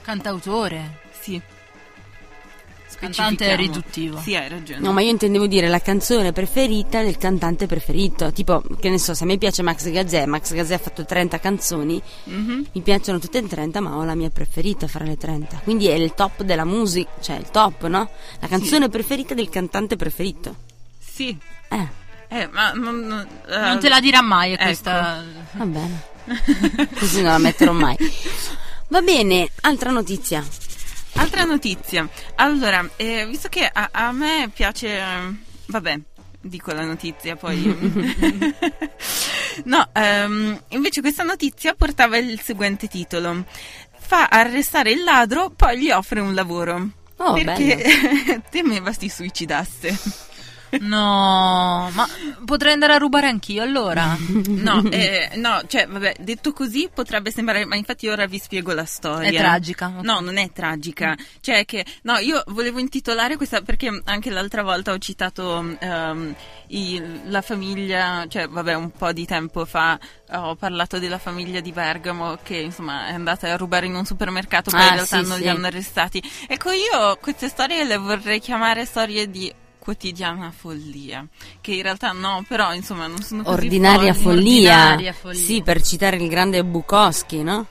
Cantautore. 0.00 1.00
sì. 1.20 1.38
Cantante 2.98 3.54
riduttivo. 3.56 4.18
Sì, 4.20 4.34
hai 4.34 4.48
ragione. 4.48 4.80
No, 4.80 4.92
ma 4.92 5.02
io 5.02 5.10
intendevo 5.10 5.46
dire 5.46 5.68
la 5.68 5.80
canzone 5.80 6.32
preferita 6.32 7.02
del 7.02 7.18
cantante 7.18 7.66
preferito. 7.66 8.32
Tipo, 8.32 8.62
che 8.80 8.88
ne 8.88 8.98
so, 8.98 9.12
se 9.12 9.24
a 9.24 9.26
me 9.26 9.36
piace 9.36 9.60
Max 9.62 9.90
Gazzè, 9.90 10.24
Max 10.24 10.54
Gazzè 10.54 10.74
ha 10.74 10.78
fatto 10.78 11.04
30 11.04 11.38
canzoni, 11.40 12.00
Mhm. 12.24 12.66
mi 12.72 12.80
piacciono 12.80 13.18
tutte 13.18 13.36
e 13.38 13.46
30, 13.46 13.80
ma 13.80 13.96
ho 13.96 14.04
la 14.04 14.14
mia 14.14 14.30
preferita 14.30 14.86
fra 14.86 15.04
le 15.04 15.18
30. 15.18 15.60
Quindi 15.62 15.88
è 15.88 15.94
il 15.94 16.14
top 16.14 16.42
della 16.42 16.64
musica, 16.64 17.10
cioè 17.20 17.36
il 17.36 17.50
top, 17.50 17.86
no? 17.86 18.10
La 18.40 18.48
canzone 18.48 18.88
preferita 18.88 19.34
del 19.34 19.50
cantante 19.50 19.96
preferito. 19.96 20.56
Sì. 20.98 21.36
Eh, 21.68 21.88
Eh, 22.32 22.46
ma... 22.52 22.72
ma- 22.74 22.90
ma- 22.92 23.26
eh, 23.48 23.58
Non 23.58 23.80
te 23.80 23.88
la 23.88 24.00
dirà 24.00 24.20
mai 24.22 24.52
ecco. 24.52 24.64
questa. 24.64 25.24
va 25.52 25.64
bene. 25.64 26.02
Così 26.98 27.22
non 27.22 27.32
la 27.32 27.38
metterò 27.38 27.72
mai. 27.72 27.96
Va 28.88 29.00
bene, 29.00 29.48
altra 29.62 29.90
notizia. 29.90 30.44
Altra 31.14 31.44
notizia. 31.44 32.08
Allora, 32.36 32.88
eh, 32.96 33.26
visto 33.26 33.48
che 33.48 33.68
a, 33.72 33.88
a 33.92 34.12
me 34.12 34.48
piace... 34.54 34.98
ehm, 34.98 35.38
Vabbè, 35.66 35.98
dico 36.40 36.72
la 36.72 36.84
notizia 36.84 37.34
poi... 37.36 37.62
no, 39.64 39.88
ehm, 39.92 40.62
invece 40.68 41.00
questa 41.00 41.24
notizia 41.24 41.74
portava 41.74 42.16
il 42.16 42.40
seguente 42.40 42.86
titolo. 42.86 43.44
fa 43.98 44.26
arrestare 44.28 44.92
il 44.92 45.02
ladro, 45.02 45.50
poi 45.50 45.78
gli 45.80 45.90
offre 45.90 46.20
un 46.20 46.34
lavoro. 46.34 46.90
Oh, 47.16 47.34
perché 47.34 48.40
temeva 48.50 48.92
si 48.92 49.08
suicidasse. 49.08 49.98
No, 50.80 51.90
ma 51.92 52.08
potrei 52.44 52.72
andare 52.72 52.94
a 52.94 52.98
rubare 52.98 53.26
anch'io 53.28 53.62
allora? 53.62 54.16
No, 54.60 54.82
eh, 54.90 55.30
no, 55.36 55.62
cioè, 55.66 55.86
vabbè, 55.86 56.16
detto 56.20 56.52
così 56.52 56.88
potrebbe 56.92 57.30
sembrare, 57.30 57.64
ma 57.64 57.76
infatti 57.76 58.08
ora 58.08 58.26
vi 58.26 58.38
spiego 58.38 58.72
la 58.72 58.84
storia. 58.84 59.30
È 59.30 59.34
tragica. 59.34 59.88
No, 60.02 60.20
non 60.20 60.36
è 60.36 60.50
tragica. 60.52 61.16
Cioè 61.40 61.64
che, 61.64 61.84
no, 62.02 62.18
io 62.18 62.42
volevo 62.48 62.78
intitolare 62.78 63.36
questa 63.36 63.62
perché 63.62 64.02
anche 64.04 64.30
l'altra 64.30 64.62
volta 64.62 64.92
ho 64.92 64.98
citato 64.98 65.76
um, 65.80 66.34
i, 66.68 67.02
la 67.26 67.40
famiglia, 67.42 68.26
cioè, 68.28 68.48
vabbè, 68.48 68.74
un 68.74 68.90
po' 68.90 69.12
di 69.12 69.24
tempo 69.24 69.64
fa 69.64 69.98
ho 70.32 70.54
parlato 70.54 70.98
della 70.98 71.18
famiglia 71.18 71.60
di 71.60 71.72
Bergamo 71.72 72.38
che 72.42 72.56
insomma 72.56 73.08
è 73.08 73.14
andata 73.14 73.50
a 73.50 73.56
rubare 73.56 73.86
in 73.86 73.94
un 73.94 74.04
supermercato, 74.04 74.70
poi 74.70 74.80
Ah, 74.80 74.84
in 74.88 74.94
realtà 74.94 75.22
sì, 75.22 75.28
non 75.28 75.36
sì. 75.36 75.42
li 75.42 75.48
hanno 75.48 75.66
arrestati. 75.66 76.22
Ecco, 76.46 76.70
io 76.70 77.16
queste 77.20 77.48
storie 77.48 77.84
le 77.84 77.96
vorrei 77.96 78.40
chiamare 78.40 78.84
storie 78.84 79.28
di 79.30 79.52
quotidiana 79.80 80.52
follia, 80.52 81.26
che 81.60 81.72
in 81.72 81.82
realtà 81.82 82.12
no, 82.12 82.44
però 82.46 82.72
insomma 82.72 83.08
non 83.08 83.20
sono 83.22 83.42
così 83.42 83.56
Ordinaria 83.56 84.14
folli. 84.14 84.36
follia. 84.36 84.78
Ordinaria 84.82 85.12
follia. 85.12 85.40
Sì, 85.40 85.62
per 85.62 85.82
citare 85.82 86.16
il 86.18 86.28
grande 86.28 86.62
Bukowski, 86.62 87.42
no? 87.42 87.66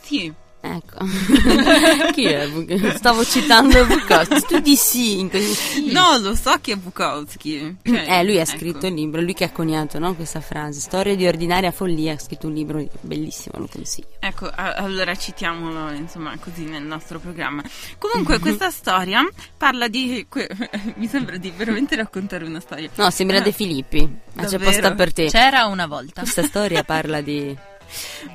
Sì, 0.00 0.32
Ecco. 0.70 0.98
Chi 2.12 2.24
è? 2.24 2.46
Buk- 2.48 2.96
Stavo 2.96 3.24
citando 3.24 3.86
Bukowski. 3.86 4.40
Tu 4.46 4.58
di 4.60 4.76
sì, 4.76 5.18
in 5.20 5.30
sì. 5.30 5.90
no, 5.92 6.18
lo 6.18 6.34
so 6.34 6.56
che 6.60 6.72
è 6.72 6.76
Bukowski. 6.76 7.76
Cioè, 7.82 8.04
Eh, 8.06 8.24
lui 8.24 8.38
ha 8.38 8.42
ecco. 8.42 8.50
scritto 8.56 8.86
il 8.86 8.94
libro, 8.94 9.20
lui 9.22 9.32
che 9.32 9.44
ha 9.44 9.50
coniato 9.50 9.98
no, 9.98 10.14
questa 10.14 10.40
frase, 10.40 10.80
Storia 10.80 11.16
di 11.16 11.26
ordinaria 11.26 11.70
follia, 11.70 12.12
ha 12.14 12.18
scritto 12.18 12.48
un 12.48 12.52
libro 12.54 12.86
bellissimo, 13.00 13.58
lo 13.58 13.68
consiglio. 13.72 14.08
Ecco, 14.20 14.46
a- 14.46 14.74
allora 14.74 15.14
citiamolo 15.14 15.90
insomma 15.92 16.36
così 16.38 16.64
nel 16.64 16.82
nostro 16.82 17.18
programma. 17.18 17.62
Comunque 17.98 18.38
questa 18.40 18.70
storia 18.70 19.26
parla 19.56 19.88
di... 19.88 20.26
que- 20.28 20.48
mi 20.96 21.06
sembra 21.06 21.36
di 21.38 21.50
veramente 21.56 21.96
raccontare 21.96 22.44
una 22.44 22.60
storia. 22.60 22.90
No, 22.96 23.10
sembra 23.10 23.38
Ah, 23.38 23.40
De 23.40 23.52
Filippi, 23.52 24.00
ma 24.34 24.42
c'è 24.44 24.50
davvero? 24.58 24.64
posta 24.70 24.94
per 24.94 25.12
te. 25.12 25.26
C'era 25.26 25.64
una 25.66 25.86
volta. 25.86 26.20
Questa 26.22 26.42
storia 26.42 26.82
parla 26.84 27.20
di 27.20 27.56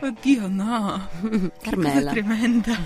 Oddio 0.01 0.47
no, 0.47 1.07
Carmela. 1.61 2.11
tremenda. 2.11 2.77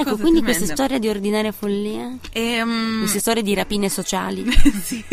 Ecco, 0.00 0.10
Cosa 0.10 0.22
quindi 0.22 0.42
questa 0.42 0.64
tremenda. 0.64 0.74
storia 0.74 0.98
di 0.98 1.08
ordinaria 1.08 1.52
follia, 1.52 2.16
Ehm, 2.32 2.98
queste 3.00 3.18
storie 3.18 3.42
di 3.42 3.52
rapine 3.54 3.88
sociali. 3.88 4.44
sì. 4.82 5.04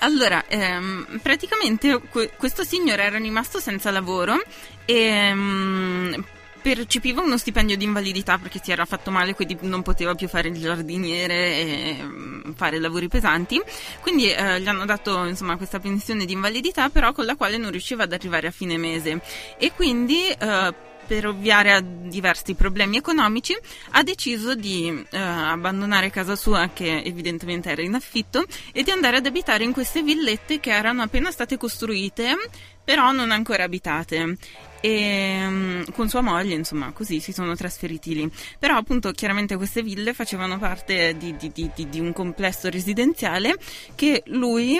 Allora, 0.00 0.44
ehm, 0.46 1.18
praticamente 1.22 2.00
que- 2.10 2.30
questo 2.36 2.62
signore 2.64 3.02
era 3.02 3.18
rimasto 3.18 3.58
senza 3.58 3.90
lavoro 3.90 4.40
e 4.84 4.94
ehm, 4.94 6.24
percepiva 6.64 7.20
uno 7.20 7.36
stipendio 7.36 7.76
di 7.76 7.84
invalidità 7.84 8.38
perché 8.38 8.58
si 8.62 8.72
era 8.72 8.86
fatto 8.86 9.10
male, 9.10 9.34
quindi 9.34 9.54
non 9.60 9.82
poteva 9.82 10.14
più 10.14 10.28
fare 10.28 10.48
il 10.48 10.58
giardiniere 10.58 11.34
e 11.34 11.96
mm, 12.00 12.52
fare 12.54 12.78
lavori 12.80 13.06
pesanti. 13.06 13.60
Quindi 14.00 14.30
eh, 14.30 14.62
gli 14.62 14.66
hanno 14.66 14.86
dato 14.86 15.26
insomma 15.26 15.58
questa 15.58 15.78
pensione 15.78 16.24
di 16.24 16.32
invalidità, 16.32 16.88
però 16.88 17.12
con 17.12 17.26
la 17.26 17.36
quale 17.36 17.58
non 17.58 17.70
riusciva 17.70 18.04
ad 18.04 18.14
arrivare 18.14 18.46
a 18.46 18.50
fine 18.50 18.78
mese. 18.78 19.20
E 19.58 19.72
quindi. 19.72 20.28
eh, 20.28 20.92
per 21.06 21.26
ovviare 21.26 21.72
a 21.72 21.82
diversi 21.82 22.54
problemi 22.54 22.96
economici, 22.96 23.54
ha 23.90 24.02
deciso 24.02 24.54
di 24.54 25.04
eh, 25.10 25.18
abbandonare 25.18 26.08
casa 26.08 26.34
sua, 26.34 26.70
che 26.72 27.02
evidentemente 27.02 27.70
era 27.70 27.82
in 27.82 27.92
affitto, 27.92 28.42
e 28.72 28.82
di 28.82 28.90
andare 28.90 29.18
ad 29.18 29.26
abitare 29.26 29.64
in 29.64 29.72
queste 29.72 30.02
villette 30.02 30.60
che 30.60 30.70
erano 30.70 31.02
appena 31.02 31.30
state 31.30 31.58
costruite, 31.58 32.36
però 32.84 33.10
non 33.12 33.30
ancora 33.30 33.64
abitate. 33.64 34.36
E 34.80 35.38
mm, 35.48 35.82
con 35.94 36.10
sua 36.10 36.20
moglie, 36.20 36.54
insomma, 36.54 36.92
così 36.92 37.18
si 37.20 37.32
sono 37.32 37.54
trasferiti 37.56 38.14
lì. 38.14 38.30
Però, 38.58 38.76
appunto, 38.76 39.10
chiaramente 39.12 39.56
queste 39.56 39.82
ville 39.82 40.12
facevano 40.12 40.58
parte 40.58 41.16
di, 41.16 41.34
di- 41.36 41.50
di- 41.52 41.70
di- 41.74 41.88
di 41.88 42.00
un 42.00 42.12
complesso 42.12 42.68
residenziale 42.68 43.56
che 43.94 44.22
lui. 44.26 44.78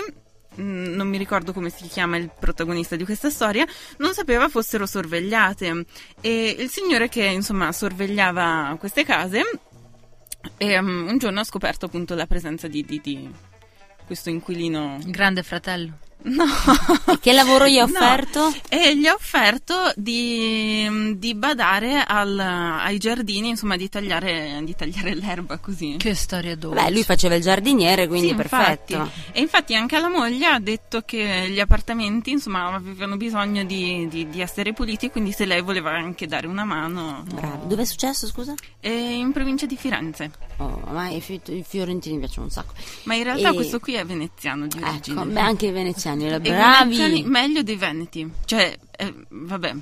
mm, 0.61 0.93
Non 0.93 1.07
mi 1.07 1.17
ricordo 1.17 1.53
come 1.53 1.71
si 1.71 1.87
chiama 1.87 2.17
il 2.17 2.29
protagonista 2.39 2.95
di 2.95 3.03
questa 3.03 3.31
storia, 3.31 3.65
non 3.97 4.13
sapeva 4.13 4.47
fossero 4.47 4.85
sorvegliate. 4.85 5.85
E 6.21 6.55
il 6.59 6.69
signore 6.69 7.09
che 7.09 7.23
insomma 7.25 7.71
sorvegliava 7.71 8.75
queste 8.79 9.03
case 9.03 9.41
e, 10.57 10.77
um, 10.77 11.07
un 11.09 11.17
giorno 11.17 11.39
ha 11.39 11.43
scoperto 11.43 11.87
appunto 11.87 12.13
la 12.13 12.27
presenza 12.27 12.67
di, 12.67 12.85
di- 12.85 13.01
di 13.03 13.27
questo 14.05 14.29
inquilino. 14.29 14.99
Grande 15.05 15.41
fratello. 15.41 15.97
No, 16.35 16.43
E 17.13 17.19
che 17.19 17.33
lavoro 17.33 17.67
gli 17.67 17.77
ha 17.77 17.85
No. 17.85 17.91
offerto? 17.91 18.53
E 18.67 18.97
gli 18.97 19.05
ha 19.05 19.13
offerto 19.13 19.91
di, 19.95 21.15
di 21.17 21.35
badare 21.35 22.03
al- 22.03 22.39
ai 22.39 22.97
giardini, 22.97 23.49
insomma, 23.49 23.75
di 23.77 23.87
tagliare, 23.89 24.59
di 24.63 24.75
tagliare 24.75 25.13
l'erba 25.13 25.57
così. 25.59 25.97
Che 25.97 26.15
storia 26.15 26.55
dolce. 26.55 26.83
Beh, 26.83 26.91
lui 26.91 27.03
faceva 27.03 27.35
il 27.35 27.41
giardiniere, 27.43 28.07
quindi 28.07 28.29
Sì, 28.29 28.33
perfetto. 28.35 28.93
infatti. 28.95 29.19
E 29.33 29.41
infatti 29.41 29.75
anche 29.75 29.95
alla 29.95 30.09
moglie 30.09 30.47
ha 30.47 30.59
detto 30.59 31.01
che 31.01 31.47
gli 31.49 31.59
appartamenti, 31.59 32.31
insomma, 32.31 32.73
avevano 32.73 33.17
bisogno 33.17 33.63
di, 33.63 34.07
di- 34.09 34.27
di 34.27 34.41
essere 34.41 34.73
puliti, 34.73 35.09
quindi 35.11 35.31
se 35.31 35.45
lei 35.45 35.61
voleva 35.61 35.91
anche 35.91 36.25
dare 36.25 36.47
una 36.47 36.63
mano. 36.65 37.23
Bravo. 37.31 37.65
Dove 37.67 37.83
è 37.83 37.85
successo, 37.85 38.25
scusa? 38.27 38.53
E 38.79 38.91
in 39.13 39.31
provincia 39.31 39.65
di 39.67 39.75
Firenze. 39.77 40.31
Oh, 40.57 40.81
ma 40.91 41.09
i, 41.09 41.21
fi- 41.21 41.39
i 41.49 41.63
fiorentini 41.67 42.15
mi 42.15 42.21
piacciono 42.21 42.45
un 42.45 42.51
sacco. 42.51 42.73
Ma 43.03 43.13
in 43.15 43.23
realtà 43.23 43.49
E- 43.49 43.53
questo 43.53 43.79
qui 43.79 43.93
è 43.93 44.03
veneziano 44.05 44.65
di 44.67 44.81
origine. 44.81 45.21
Ecco, 45.21 45.29
beh, 45.29 45.39
anche 45.39 45.67
i 45.67 45.71
i 46.23 46.39
bravi. 46.39 47.23
meglio 47.27 47.63
dei 47.63 47.75
veneti. 47.75 48.29
Cioè, 48.45 48.77
eh, 48.97 49.13
vabbè. 49.29 49.75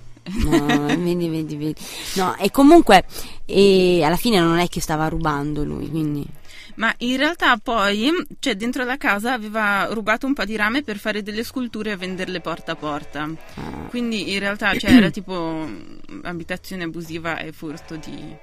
No, 0.46 0.86
vedi, 0.88 1.28
vedi, 1.28 1.56
vedi. 1.56 1.76
No, 2.16 2.36
e 2.38 2.50
comunque, 2.52 3.06
e 3.46 4.02
alla 4.04 4.16
fine 4.16 4.40
non 4.40 4.58
è 4.58 4.68
che 4.68 4.82
stava 4.82 5.08
rubando 5.08 5.64
lui, 5.64 5.90
quindi... 5.90 6.26
Ma 6.76 6.92
in 7.00 7.18
realtà 7.18 7.58
poi, 7.58 8.12
cioè 8.40 8.56
dentro 8.56 8.84
la 8.84 8.98
casa 8.98 9.34
aveva 9.34 9.88
rubato 9.92 10.26
un 10.26 10.34
po' 10.34 10.44
di 10.44 10.56
rame 10.56 10.82
per 10.82 10.98
fare 10.98 11.22
delle 11.22 11.44
sculture 11.44 11.92
e 11.92 11.98
venderle 11.98 12.40
porta 12.42 12.72
a 12.72 12.76
porta. 12.76 13.30
ah, 13.56 13.86
Quindi 13.90 14.34
in 14.34 14.40
realtà 14.40 14.76
cioè, 14.76 14.92
era 14.92 15.10
tipo 15.12 15.68
mm, 15.68 16.22
abitazione 16.24 16.86
abusiva 16.86 17.38
e 17.38 17.52
furto 17.52 17.96
di 17.96 18.36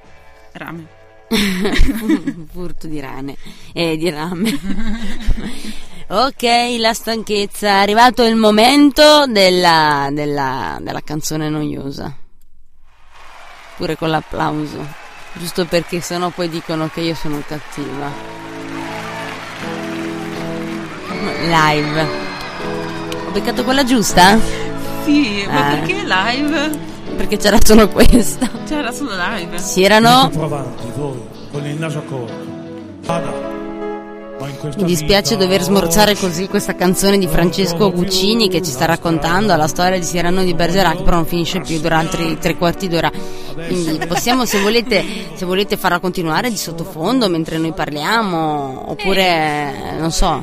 rame. 0.52 1.00
furto 2.53 2.87
di 2.89 2.99
rane 3.01 3.37
e 3.73 3.97
di 3.97 4.11
rame. 4.11 4.51
ok, 6.09 6.77
la 6.79 6.93
stanchezza. 6.93 7.69
È 7.69 7.81
arrivato 7.83 8.25
il 8.25 8.35
momento 8.37 9.27
della, 9.27 10.09
della, 10.11 10.79
della 10.81 11.01
canzone 11.03 11.49
noiosa. 11.49 12.15
Pure 13.77 13.97
con 13.97 14.11
l'applauso. 14.11 14.85
Giusto 15.35 15.65
perché 15.65 16.01
sennò 16.01 16.31
poi 16.31 16.49
dicono 16.49 16.89
che 16.93 17.01
io 17.01 17.15
sono 17.15 17.41
cattiva. 17.47 18.11
Live. 21.47 22.09
Ho 23.27 23.31
beccato 23.31 23.63
quella 23.65 23.85
giusta? 23.85 24.39
Sì, 25.05 25.45
ma 25.47 25.69
Ah. 25.69 25.75
perché 25.77 26.03
live? 26.05 26.79
Perché 27.21 27.37
c'era 27.37 27.59
solo 27.62 27.87
questa. 27.89 28.49
C'era 28.67 28.91
solo 28.93 29.11
live. 29.15 29.59
Si 29.59 29.83
erano 29.83 30.31
Più 30.31 30.41
avanti 30.41 30.87
voi, 30.97 31.21
con 31.53 31.67
il 31.67 31.79
naso 31.79 32.03
corto. 32.09 32.33
Vada. 33.03 33.59
Mi 34.77 34.85
dispiace 34.85 35.35
vita 35.35 35.45
dover 35.45 35.62
smorzare 35.62 36.17
così 36.17 36.49
questa 36.49 36.75
canzone 36.75 37.19
di 37.19 37.27
Francesco 37.27 37.93
Guccini 37.93 38.49
che 38.49 38.62
ci 38.62 38.71
sta 38.71 38.87
raccontando 38.87 39.55
la 39.55 39.67
storia 39.67 39.99
di 39.99 40.05
Cyrano 40.05 40.43
di 40.43 40.55
Bergerac, 40.55 41.03
però 41.03 41.17
non 41.17 41.27
finisce 41.27 41.61
più, 41.61 41.79
dura 41.79 41.99
altri 41.99 42.39
tre 42.39 42.57
quarti 42.57 42.89
d'ora. 42.89 43.11
Quindi 43.67 43.99
possiamo, 44.07 44.47
se 44.47 44.59
volete, 44.61 45.05
se 45.35 45.45
volete 45.45 45.77
farla 45.77 45.99
continuare 45.99 46.49
di 46.49 46.57
sottofondo 46.57 47.29
mentre 47.29 47.59
noi 47.59 47.73
parliamo, 47.73 48.91
oppure 48.91 49.95
non 49.99 50.11
so, 50.11 50.43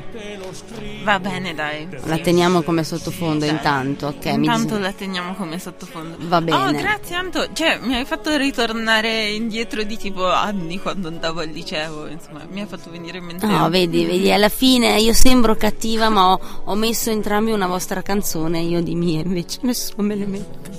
Va 1.08 1.20
bene, 1.20 1.54
dai. 1.54 1.88
la 2.04 2.18
teniamo 2.18 2.64
come 2.64 2.84
sottofondo 2.84 3.46
intanto. 3.46 4.08
Ok, 4.08 4.26
Intanto 4.26 4.74
dis- 4.76 4.84
la 4.84 4.92
teniamo 4.92 5.36
come 5.36 5.58
sottofondo. 5.58 6.18
Va 6.20 6.42
bene. 6.42 6.58
Oh, 6.58 6.72
grazie 6.74 7.16
Anto. 7.16 7.48
Cioè, 7.54 7.80
mi 7.82 7.96
hai 7.96 8.04
fatto 8.04 8.36
ritornare 8.36 9.30
indietro 9.30 9.84
di 9.84 9.96
tipo 9.96 10.30
anni 10.30 10.82
quando 10.82 11.08
andavo 11.08 11.40
al 11.40 11.48
liceo. 11.48 12.08
Insomma, 12.08 12.46
mi 12.52 12.60
ha 12.60 12.66
fatto 12.66 12.92
venire 12.92 13.20
in 13.20 13.24
mente. 13.24 13.46
No, 13.46 13.70
vedi, 13.70 14.04
vedi, 14.04 14.30
alla 14.34 14.50
fine 14.50 15.00
io 15.00 15.14
sembro 15.14 15.56
cattiva, 15.56 16.10
ma 16.10 16.34
ho, 16.34 16.40
ho 16.66 16.76
messo 16.76 17.10
entrambi 17.10 17.52
una 17.52 17.68
vostra 17.68 18.02
canzone, 18.02 18.60
io 18.60 18.82
di 18.82 18.96
mie, 18.96 19.22
invece 19.22 19.60
nessuno 19.62 20.06
me 20.08 20.16
le 20.16 20.26
mette. 20.26 20.77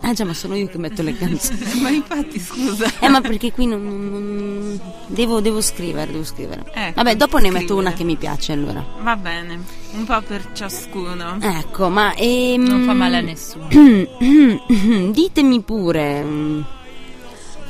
Ah 0.00 0.12
già, 0.12 0.24
ma 0.24 0.34
sono 0.34 0.54
io 0.54 0.66
che 0.68 0.78
metto 0.78 1.02
le 1.02 1.16
canzoni. 1.16 1.58
Ma 1.82 1.88
infatti, 1.90 2.38
scusa. 2.38 2.90
Eh, 3.00 3.08
ma 3.08 3.20
perché 3.20 3.50
qui 3.52 3.66
non... 3.66 3.82
non- 3.84 4.80
Devo, 5.08 5.40
devo 5.40 5.60
scrivere, 5.60 6.10
devo 6.12 6.24
scrivere. 6.24 6.64
Ecco, 6.72 6.92
Vabbè, 6.94 7.16
dopo 7.16 7.38
ne 7.38 7.50
metto 7.50 7.66
scrivere. 7.74 7.80
una 7.86 7.92
che 7.92 8.04
mi 8.04 8.16
piace 8.16 8.52
allora. 8.52 8.84
Va 9.02 9.16
bene, 9.16 9.60
un 9.92 10.04
po' 10.04 10.20
per 10.22 10.50
ciascuno. 10.52 11.38
Ecco, 11.40 11.88
ma... 11.88 12.14
ehm, 12.14 12.62
Non 12.62 12.84
fa 12.84 12.92
male 12.92 13.16
a 13.16 13.20
nessuno. 13.20 13.68
Ditemi 15.12 15.60
pure... 15.62 16.22
mm, 16.22 16.60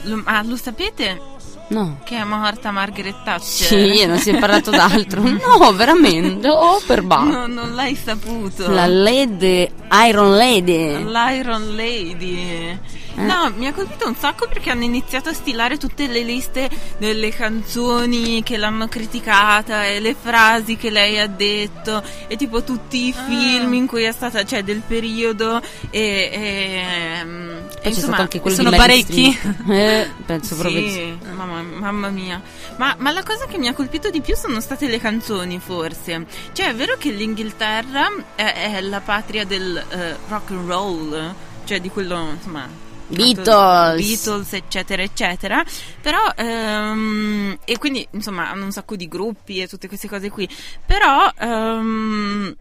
Lo, 0.04 0.22
ah, 0.24 0.42
lo 0.44 0.56
sapete 0.56 1.20
No. 1.68 1.98
che 2.04 2.16
è 2.16 2.22
morta 2.24 2.70
Margaret 2.70 3.24
Thatcher? 3.24 3.66
Sì, 3.66 4.06
non 4.06 4.18
si 4.18 4.30
è 4.30 4.38
parlato 4.38 4.70
d'altro. 4.70 5.22
No, 5.46 5.72
veramente. 5.72 6.48
Oh, 6.48 6.80
per 6.86 7.02
ba. 7.02 7.22
No, 7.22 7.46
non 7.46 7.74
l'hai 7.74 7.96
saputo. 7.96 8.70
La 8.70 8.86
Lady... 8.86 9.68
Iron 10.08 10.36
Lady. 10.36 11.02
L'Iron 11.04 11.74
Lady. 11.74 12.78
No, 13.16 13.52
mi 13.56 13.66
ha 13.66 13.72
colpito 13.72 14.06
un 14.06 14.14
sacco 14.14 14.46
perché 14.48 14.70
hanno 14.70 14.84
iniziato 14.84 15.28
a 15.28 15.32
stilare 15.32 15.78
tutte 15.78 16.06
le 16.06 16.22
liste 16.22 16.68
delle 16.98 17.30
canzoni 17.30 18.42
che 18.42 18.56
l'hanno 18.56 18.88
criticata 18.88 19.86
e 19.86 20.00
le 20.00 20.14
frasi 20.20 20.76
che 20.76 20.90
lei 20.90 21.18
ha 21.18 21.26
detto 21.26 22.02
e 22.26 22.36
tipo 22.36 22.62
tutti 22.62 23.06
i 23.08 23.14
Ah. 23.16 23.24
film 23.24 23.72
in 23.74 23.86
cui 23.86 24.02
è 24.02 24.12
stata, 24.12 24.44
cioè 24.44 24.62
del 24.62 24.82
periodo 24.86 25.60
e, 25.90 26.30
e, 26.32 27.24
mm, 27.24 27.50
e 27.82 27.88
insomma, 27.88 28.28
sono 28.50 28.70
parecchi? 28.70 29.38
Eh, 29.68 30.08
penso 30.24 30.54
proprio 30.56 30.80
di 30.80 30.88
sì. 30.90 30.94
sì, 30.96 31.18
mamma, 31.32 31.62
mamma 31.62 32.08
mia. 32.08 32.40
Ma, 32.76 32.94
ma 32.98 33.10
la 33.12 33.22
cosa 33.22 33.46
che 33.46 33.58
mi 33.58 33.68
ha 33.68 33.72
colpito 33.74 34.10
di 34.10 34.20
più 34.20 34.36
sono 34.36 34.60
state 34.60 34.86
le 34.88 34.98
canzoni, 35.00 35.58
forse. 35.58 36.26
Cioè, 36.52 36.68
è 36.68 36.74
vero 36.74 36.96
che 36.98 37.10
l'Inghilterra 37.10 38.08
è, 38.34 38.74
è 38.74 38.80
la 38.82 39.00
patria 39.00 39.44
del 39.44 39.76
eh, 39.88 40.16
rock 40.28 40.50
and 40.50 40.68
roll, 40.68 41.34
cioè 41.64 41.80
di 41.80 41.88
quello, 41.88 42.30
insomma. 42.34 42.84
Beatles. 43.08 43.96
Beatles, 44.04 44.52
eccetera, 44.54 45.02
eccetera. 45.02 45.64
Però, 46.00 46.18
ehm, 46.36 47.58
e 47.64 47.78
quindi, 47.78 48.06
insomma, 48.12 48.50
hanno 48.50 48.64
un 48.64 48.72
sacco 48.72 48.96
di 48.96 49.08
gruppi 49.08 49.60
e 49.60 49.68
tutte 49.68 49.88
queste 49.88 50.08
cose 50.08 50.30
qui. 50.30 50.48
Però, 50.84 51.30
ehm, 51.38 52.54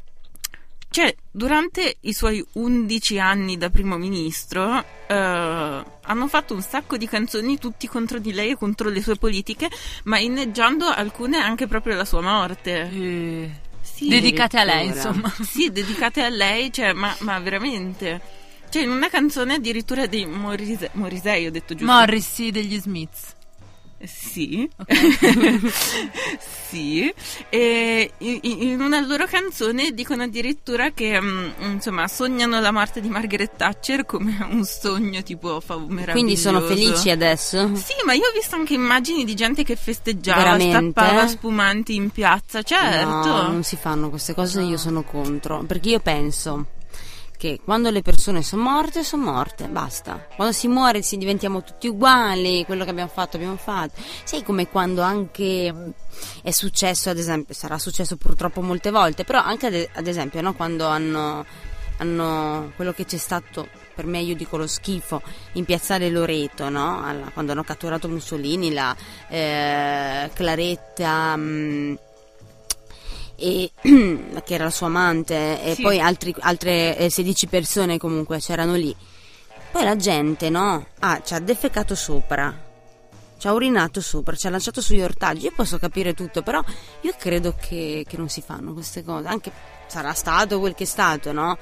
cioè, 0.89 1.13
durante 1.29 1.97
i 2.01 2.13
suoi 2.13 2.45
11 2.53 3.19
anni 3.19 3.57
da 3.57 3.69
primo 3.69 3.97
ministro, 3.97 4.81
eh, 5.07 5.13
hanno 5.13 6.27
fatto 6.27 6.53
un 6.53 6.61
sacco 6.61 6.95
di 6.95 7.05
canzoni 7.07 7.57
tutti 7.57 7.87
contro 7.87 8.17
di 8.19 8.31
lei 8.31 8.51
e 8.51 8.55
contro 8.55 8.89
le 8.89 9.01
sue 9.01 9.17
politiche, 9.17 9.69
ma 10.03 10.19
inneggiando 10.19 10.85
alcune 10.87 11.37
anche 11.37 11.67
proprio 11.67 11.93
alla 11.95 12.05
sua 12.05 12.21
morte. 12.21 12.89
Eh, 12.91 13.51
Sì, 13.81 14.07
Dedicate 14.07 14.57
a 14.59 14.63
lei, 14.63 14.87
insomma. 14.87 15.33
sì, 15.41 15.69
dedicate 15.71 16.21
a 16.23 16.29
lei, 16.29 16.71
cioè, 16.71 16.93
ma, 16.93 17.15
ma 17.19 17.39
veramente. 17.39 18.21
Cioè, 18.75 18.83
in 18.83 18.89
una 18.89 19.07
canzone 19.07 19.53
addirittura 19.53 20.05
di 20.05 20.25
Morise- 20.25 20.89
Morrissey, 20.95 21.47
ho 21.47 21.51
detto 21.51 21.75
giusto? 21.75 21.93
Morrissey 21.93 22.51
degli 22.51 22.77
Smiths. 22.77 23.33
Sì, 24.03 24.69
sì, 26.67 27.09
e 27.47 28.11
in, 28.17 28.81
una 28.81 28.99
loro 28.99 29.27
canzone 29.27 29.91
dicono 29.91 30.23
addirittura 30.23 30.91
che 30.91 31.17
mm, 31.21 31.51
insomma 31.59 32.09
sognano 32.09 32.59
la 32.59 32.73
morte 32.73 32.99
di 32.99 33.07
Margaret 33.07 33.55
Thatcher 33.55 34.05
come 34.05 34.45
un 34.51 34.65
sogno 34.65 35.23
tipo 35.23 35.61
meraviglioso. 35.69 36.11
Quindi 36.11 36.35
sono 36.35 36.59
felici 36.59 37.09
adesso? 37.09 37.73
Sì, 37.75 37.93
ma 38.05 38.11
io 38.11 38.27
ho 38.27 38.33
visto 38.33 38.55
anche 38.55 38.73
immagini 38.73 39.23
di 39.23 39.35
gente 39.35 39.63
che 39.63 39.77
festeggiava, 39.77 40.57
Veramente? 40.57 40.91
stappava 40.91 41.27
spumanti 41.27 41.95
in 41.95 42.09
piazza, 42.09 42.61
certo. 42.61 43.07
No, 43.07 43.47
non 43.47 43.63
si 43.63 43.77
fanno 43.77 44.09
queste 44.09 44.33
cose, 44.33 44.61
io 44.63 44.75
sono 44.75 45.03
contro. 45.03 45.63
Perché 45.63 45.91
io 45.91 46.01
penso 46.01 46.73
che 47.37 47.59
quando 47.63 47.89
le 47.89 48.01
persone 48.01 48.41
sono 48.41 48.63
morte, 48.63 49.03
sono 49.03 49.23
morte, 49.31 49.67
basta. 49.67 50.27
Quando 50.35 50.53
si 50.53 50.67
muore 50.67 51.01
si 51.01 51.17
diventiamo 51.17 51.63
tutti 51.63 51.87
uguali, 51.87 52.65
quello 52.65 52.83
che 52.83 52.89
abbiamo 52.89 53.09
fatto, 53.09 53.37
abbiamo 53.37 53.57
fatto. 53.57 53.99
Sai 54.23 54.43
come 54.43 54.67
quando 54.67 55.01
anche 55.01 55.93
è 56.41 56.51
successo, 56.51 57.09
ad 57.09 57.17
esempio, 57.17 57.53
sarà 57.53 57.77
successo 57.77 58.15
purtroppo 58.17 58.61
molte 58.61 58.91
volte, 58.91 59.23
però 59.23 59.39
anche 59.39 59.67
ad, 59.67 59.89
ad 59.93 60.07
esempio, 60.07 60.41
no, 60.41 60.53
quando 60.53 60.87
hanno, 60.87 61.45
hanno 61.97 62.71
quello 62.75 62.93
che 62.93 63.05
c'è 63.05 63.17
stato 63.17 63.67
per 63.95 64.05
me 64.05 64.19
io 64.19 64.35
dico 64.35 64.57
lo 64.57 64.67
schifo 64.67 65.21
in 65.53 65.63
piazzale 65.63 66.09
Loreto 66.09 66.67
no? 66.67 67.01
Alla- 67.01 67.29
quando 67.33 67.53
hanno 67.53 67.63
catturato 67.63 68.09
Mussolini 68.09 68.73
la 68.73 68.93
eh, 69.29 70.29
Claretta 70.33 71.35
mh, 71.37 71.97
e, 73.35 73.71
che 73.81 74.53
era 74.53 74.65
la 74.65 74.69
sua 74.69 74.87
amante 74.87 75.61
e 75.63 75.75
Sì. 75.75 75.81
poi 75.81 75.99
altri- 75.99 76.35
altre 76.39 76.97
eh, 76.97 77.09
16 77.09 77.47
persone 77.47 77.97
comunque 77.97 78.39
c'erano 78.39 78.73
lì 78.75 78.95
poi 79.71 79.83
la 79.83 79.95
gente 79.95 80.49
no 80.49 80.85
ah, 80.99 81.21
ci 81.21 81.33
ha 81.33 81.39
defecato 81.39 81.95
sopra 81.95 82.63
ci 83.37 83.47
ha 83.47 83.53
urinato 83.53 83.99
sopra, 83.99 84.35
ci 84.35 84.47
ha 84.47 84.49
lanciato 84.49 84.79
sugli 84.81 85.01
ortaggi. 85.01 85.43
Io 85.45 85.51
posso 85.53 85.77
capire 85.77 86.13
tutto, 86.13 86.41
però 86.41 86.63
io 87.01 87.13
credo 87.19 87.53
che, 87.59 88.05
che 88.07 88.15
non 88.17 88.29
si 88.29 88.41
fanno 88.41 88.71
queste 88.73 89.03
cose. 89.03 89.27
Anche 89.27 89.51
sarà 89.87 90.13
stato 90.13 90.57
quel 90.59 90.73
che 90.73 90.83
è 90.83 90.87
stato, 90.87 91.33
no? 91.33 91.57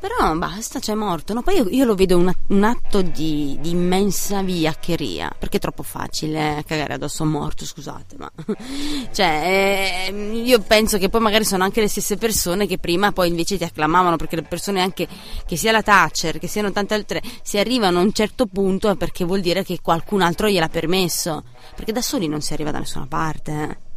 Però 0.00 0.36
basta, 0.36 0.78
c'è 0.78 0.94
morto. 0.94 1.34
No? 1.34 1.42
Poi 1.42 1.56
io, 1.56 1.68
io 1.68 1.84
lo 1.84 1.96
vedo 1.96 2.16
un, 2.16 2.32
un 2.48 2.64
atto 2.64 3.02
di, 3.02 3.58
di 3.60 3.70
immensa 3.70 4.42
vigliaccheria. 4.42 5.34
Perché 5.36 5.56
è 5.56 5.60
troppo 5.60 5.82
facile 5.82 6.62
cagare 6.66 6.94
addosso 6.94 7.24
a 7.24 7.26
un 7.26 7.32
morto, 7.32 7.64
scusate, 7.64 8.16
ma. 8.16 8.30
cioè, 9.10 10.06
eh, 10.08 10.40
io 10.44 10.60
penso 10.60 10.98
che 10.98 11.08
poi 11.08 11.20
magari 11.20 11.44
sono 11.44 11.64
anche 11.64 11.80
le 11.80 11.88
stesse 11.88 12.16
persone 12.16 12.66
che 12.66 12.78
prima 12.78 13.10
poi 13.10 13.28
invece 13.28 13.58
ti 13.58 13.64
acclamavano. 13.64 14.16
Perché 14.16 14.36
le 14.36 14.42
persone 14.42 14.80
anche, 14.80 15.08
che 15.44 15.56
sia 15.56 15.72
la 15.72 15.82
Thatcher, 15.82 16.38
che 16.38 16.46
siano 16.46 16.70
tante 16.70 16.94
altre, 16.94 17.20
si 17.42 17.58
arrivano 17.58 17.98
a 17.98 18.02
un 18.02 18.12
certo 18.12 18.46
punto 18.46 18.90
è 18.90 18.96
perché 18.96 19.24
vuol 19.24 19.40
dire 19.40 19.64
che 19.64 19.80
qualcun 19.82 20.22
altro 20.22 20.48
gliel'ha 20.48 20.68
permesso. 20.68 21.42
Perché 21.74 21.90
da 21.90 22.02
soli 22.02 22.28
non 22.28 22.40
si 22.40 22.52
arriva 22.52 22.70
da 22.70 22.78
nessuna 22.78 23.06
parte, 23.08 23.52
eh. 23.52 23.87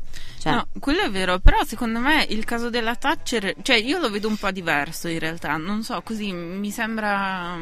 Cioè, 0.41 0.53
No, 0.53 0.65
quello 0.79 1.01
è 1.01 1.09
vero, 1.11 1.37
però 1.37 1.63
secondo 1.63 1.99
me 1.99 2.25
il 2.29 2.45
caso 2.45 2.71
della 2.71 2.95
Thatcher, 2.95 3.57
cioè 3.61 3.75
io 3.75 3.99
lo 3.99 4.09
vedo 4.09 4.27
un 4.27 4.37
po' 4.37 4.49
diverso 4.49 5.07
in 5.07 5.19
realtà, 5.19 5.55
non 5.57 5.83
so, 5.83 6.01
così 6.01 6.31
mi 6.31 6.71
sembra... 6.71 7.59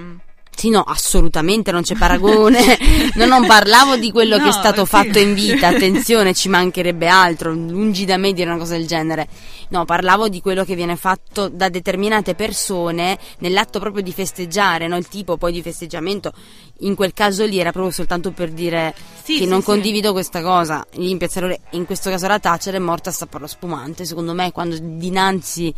Sì, 0.60 0.68
no, 0.68 0.82
assolutamente 0.82 1.72
non 1.72 1.84
c'è 1.84 1.96
paragone. 1.96 2.78
no, 3.16 3.26
non 3.26 3.48
parlavo 3.48 3.96
di 3.96 4.12
quello 4.12 4.36
No, 4.36 4.44
che 4.44 4.50
è 4.50 4.52
stato 4.52 4.84
sì. 4.84 4.90
fatto 4.90 5.18
in 5.18 5.34
vita, 5.34 5.70
attenzione, 5.70 6.34
ci 6.34 6.50
mancherebbe 6.50 7.08
altro, 7.08 7.54
lungi 7.54 8.04
da 8.04 8.18
me 8.18 8.34
dire 8.34 8.50
una 8.50 8.60
cosa 8.60 8.76
del 8.76 8.86
genere. 8.86 9.26
No, 9.70 9.86
parlavo 9.86 10.28
di 10.28 10.42
quello 10.42 10.66
che 10.66 10.76
viene 10.76 10.98
fatto 10.98 11.48
da 11.48 11.70
determinate 11.70 12.36
persone 12.36 13.18
nell'atto 13.38 13.80
proprio 13.80 14.04
di 14.04 14.12
festeggiare, 14.12 14.88
no? 14.88 14.98
Il 14.98 15.08
tipo 15.08 15.38
poi 15.38 15.54
di 15.54 15.62
festeggiamento 15.62 16.34
in 16.80 16.94
quel 16.94 17.14
caso 17.14 17.46
lì 17.46 17.58
era 17.58 17.72
proprio 17.72 17.94
soltanto 17.94 18.32
per 18.32 18.50
dire 18.52 18.94
Sì, 19.24 19.38
che 19.38 19.44
sì, 19.46 19.50
non 19.50 19.64
condivido 19.64 20.12
questa 20.12 20.42
cosa. 20.42 20.86
Lì 20.96 21.10
in 21.12 21.86
questo 21.86 22.10
caso 22.10 22.28
la 22.28 22.38
Thatcher 22.38 22.74
è 22.74 22.80
morta 22.80 23.12
a 23.12 23.14
stappare 23.14 23.44
lo 23.44 23.48
spumante. 23.48 24.04
Secondo 24.04 24.34
me 24.34 24.52
quando 24.52 24.76
dinanzi 24.78 25.74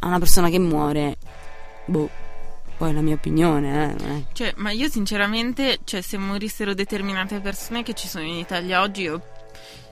a 0.00 0.08
una 0.08 0.18
persona 0.18 0.48
che 0.48 0.58
muore, 0.58 1.18
boh, 1.86 2.22
poi 2.84 2.90
è 2.90 2.94
la 2.94 3.00
mia 3.00 3.14
opinione, 3.14 3.96
eh, 3.96 4.24
Cioè, 4.34 4.52
ma 4.56 4.70
io 4.70 4.90
sinceramente, 4.90 5.78
cioè, 5.84 6.02
se 6.02 6.18
morissero 6.18 6.74
determinate 6.74 7.40
persone 7.40 7.82
che 7.82 7.94
ci 7.94 8.08
sono 8.08 8.24
in 8.24 8.34
Italia 8.34 8.82
oggi, 8.82 9.02
io... 9.02 9.22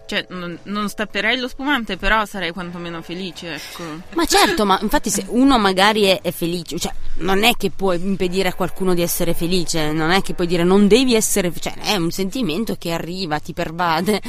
Cioè, 0.05 0.27
non, 0.29 0.59
non 0.65 0.91
stapperei 0.91 1.39
lo 1.39 1.49
spumante, 1.49 1.97
però 1.97 2.27
sarei 2.27 2.51
quantomeno 2.51 3.01
felice, 3.01 3.55
ecco. 3.55 3.83
Ma 4.13 4.27
certo, 4.27 4.67
ma 4.67 4.79
infatti 4.83 5.09
se 5.09 5.25
uno 5.29 5.59
magari 5.59 6.03
è, 6.03 6.21
è 6.21 6.33
felice, 6.33 6.79
cioè 6.79 6.93
non 7.19 7.45
è 7.45 7.53
che 7.57 7.71
puoi 7.71 7.99
impedire 7.99 8.51
a 8.51 8.55
qualcuno 8.55 8.93
di 8.93 9.01
essere 9.01 9.33
felice, 9.33 9.91
non 9.93 10.11
è 10.11 10.21
che 10.21 10.35
puoi 10.35 10.47
dire 10.47 10.65
non 10.65 10.87
devi 10.87 11.15
essere, 11.15 11.51
cioè 11.59 11.73
è 11.79 11.95
un 11.97 12.11
sentimento 12.11 12.75
che 12.77 12.93
arriva, 12.93 13.39
ti 13.39 13.55
pervade 13.55 14.21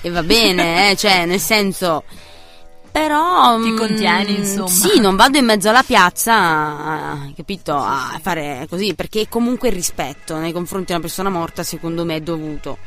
e 0.00 0.10
va 0.10 0.24
bene, 0.24 0.90
eh, 0.90 0.96
cioè 0.96 1.24
nel 1.24 1.40
senso... 1.40 2.02
Però... 2.98 3.60
Ti 3.60 3.70
mm, 3.70 3.76
contieni, 3.76 4.38
insomma. 4.38 4.68
Sì, 4.68 4.98
non 5.00 5.16
vado 5.16 5.38
in 5.38 5.44
mezzo 5.44 5.68
alla 5.68 5.82
piazza, 5.82 6.34
a- 6.34 7.30
capito, 7.36 7.74
a 7.74 8.18
fare 8.20 8.66
così, 8.68 8.94
perché 8.94 9.28
comunque 9.28 9.68
il 9.68 9.74
rispetto 9.74 10.36
nei 10.36 10.52
confronti 10.52 10.86
di 10.86 10.92
una 10.92 11.00
persona 11.00 11.28
morta 11.30 11.62
secondo 11.62 12.04
me 12.04 12.16
è 12.16 12.20
dovuto. 12.20 12.78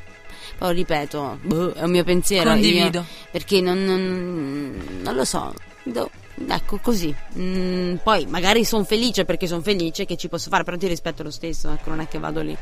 Poi 0.58 0.74
ripeto, 0.76 1.40
boh, 1.42 1.74
è 1.74 1.84
un 1.84 1.92
mio 1.92 2.04
pensiero. 2.04 2.50
io- 2.50 2.56
Condivido. 2.56 3.06
perché 3.32 3.62
non, 3.62 3.84
non, 3.84 5.00
non 5.02 5.16
lo 5.16 5.24
so. 5.26 5.54
do- 5.84 6.10
ecco 6.48 6.80
così. 6.82 7.14
Mm, 7.38 7.96
poi 8.04 8.26
magari 8.26 8.64
sono 8.66 8.84
felice 8.84 9.26
perché 9.26 9.48
sono 9.48 9.62
felice 9.62 10.06
che 10.06 10.18
ci 10.18 10.30
posso 10.30 10.50
fare, 10.50 10.64
però 10.64 10.78
ti 10.78 10.88
rispetto 10.88 11.24
lo 11.24 11.32
stesso, 11.32 11.70
ecco, 11.72 11.90
non 11.90 12.00
è 12.00 12.08
che 12.08 12.20
vado 12.20 12.42
lì 12.42 12.58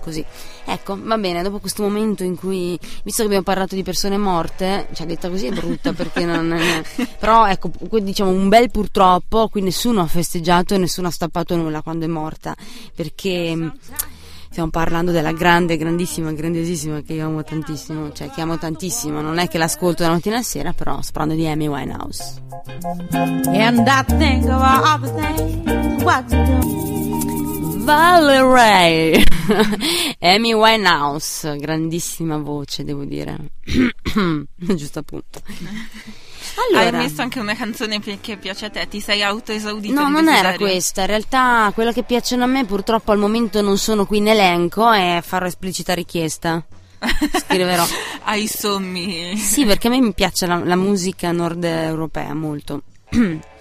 così. 0.00 0.24
Ecco, 0.64 0.98
va 1.00 1.16
bene, 1.18 1.42
dopo 1.42 1.58
questo 1.58 1.82
momento 1.82 2.24
in 2.24 2.36
cui, 2.36 2.78
visto 3.02 3.20
che 3.22 3.26
abbiamo 3.26 3.44
parlato 3.44 3.74
di 3.74 3.82
persone 3.82 4.18
morte, 4.18 4.88
cioè 4.92 5.06
detta 5.06 5.28
così 5.28 5.46
è 5.46 5.52
brutta 5.52 5.92
perché 5.92 6.24
non... 6.24 6.56
però 7.18 7.46
ecco, 7.46 7.70
diciamo 8.00 8.30
un 8.30 8.48
bel 8.48 8.70
purtroppo, 8.70 9.48
qui 9.48 9.62
nessuno 9.62 10.02
ha 10.02 10.06
festeggiato 10.06 10.74
e 10.74 10.78
nessuno 10.78 11.08
ha 11.08 11.12
stappato 11.12 11.56
nulla 11.56 11.82
quando 11.82 12.04
è 12.04 12.08
morta, 12.08 12.54
perché... 12.94 13.72
Stiamo 14.54 14.70
parlando 14.70 15.10
della 15.10 15.32
grande, 15.32 15.76
grandissima, 15.76 16.30
grandiosissima 16.30 17.00
che 17.00 17.14
io 17.14 17.26
amo 17.26 17.42
tantissimo, 17.42 18.12
cioè 18.12 18.30
che 18.30 18.40
amo 18.40 18.56
tantissimo, 18.56 19.20
non 19.20 19.38
è 19.38 19.48
che 19.48 19.58
l'ascolto 19.58 20.04
da 20.04 20.10
mattina 20.10 20.36
alla 20.36 20.44
sera, 20.44 20.72
però 20.72 21.02
sto 21.02 21.10
parlando 21.10 21.34
di 21.34 21.48
Amy 21.48 21.66
Winehouse. 21.66 22.40
And 23.48 23.84
I 23.84 24.04
think 24.16 24.44
of 24.44 24.62
all 24.62 25.00
the 25.00 25.10
things 25.10 26.04
what 26.04 26.30
you 26.30 26.44
do. 26.44 27.82
Valerie 27.84 29.24
Amy 30.22 30.52
Winehouse, 30.52 31.56
grandissima 31.56 32.38
voce, 32.38 32.84
devo 32.84 33.04
dire. 33.04 33.36
Giusto 34.54 35.00
appunto. 35.00 35.40
Allora, 36.70 36.98
Hai 36.98 37.06
messo 37.06 37.22
anche 37.22 37.40
una 37.40 37.54
canzone 37.54 38.00
che 38.00 38.36
piace 38.36 38.66
a 38.66 38.70
te, 38.70 38.86
ti 38.88 39.00
sei 39.00 39.22
autoesaudito 39.22 39.94
No, 39.94 40.08
non 40.08 40.28
era 40.28 40.48
desiderio? 40.50 40.66
questa. 40.66 41.00
In 41.02 41.06
realtà, 41.08 41.70
quella 41.74 41.92
che 41.92 42.02
piacciono 42.02 42.44
a 42.44 42.46
me, 42.46 42.64
purtroppo 42.64 43.12
al 43.12 43.18
momento 43.18 43.60
non 43.60 43.78
sono 43.78 44.06
qui 44.06 44.18
in 44.18 44.28
elenco, 44.28 44.92
e 44.92 45.20
farò 45.24 45.46
esplicita 45.46 45.94
richiesta. 45.94 46.64
Scriverò. 47.38 47.84
Hai 48.24 48.46
sommi. 48.48 49.36
Sì, 49.36 49.64
perché 49.64 49.88
a 49.88 49.90
me 49.90 50.00
mi 50.00 50.12
piace 50.14 50.46
la, 50.46 50.56
la 50.64 50.76
musica 50.76 51.32
nord 51.32 51.64
europea 51.64 52.34
molto. 52.34 52.82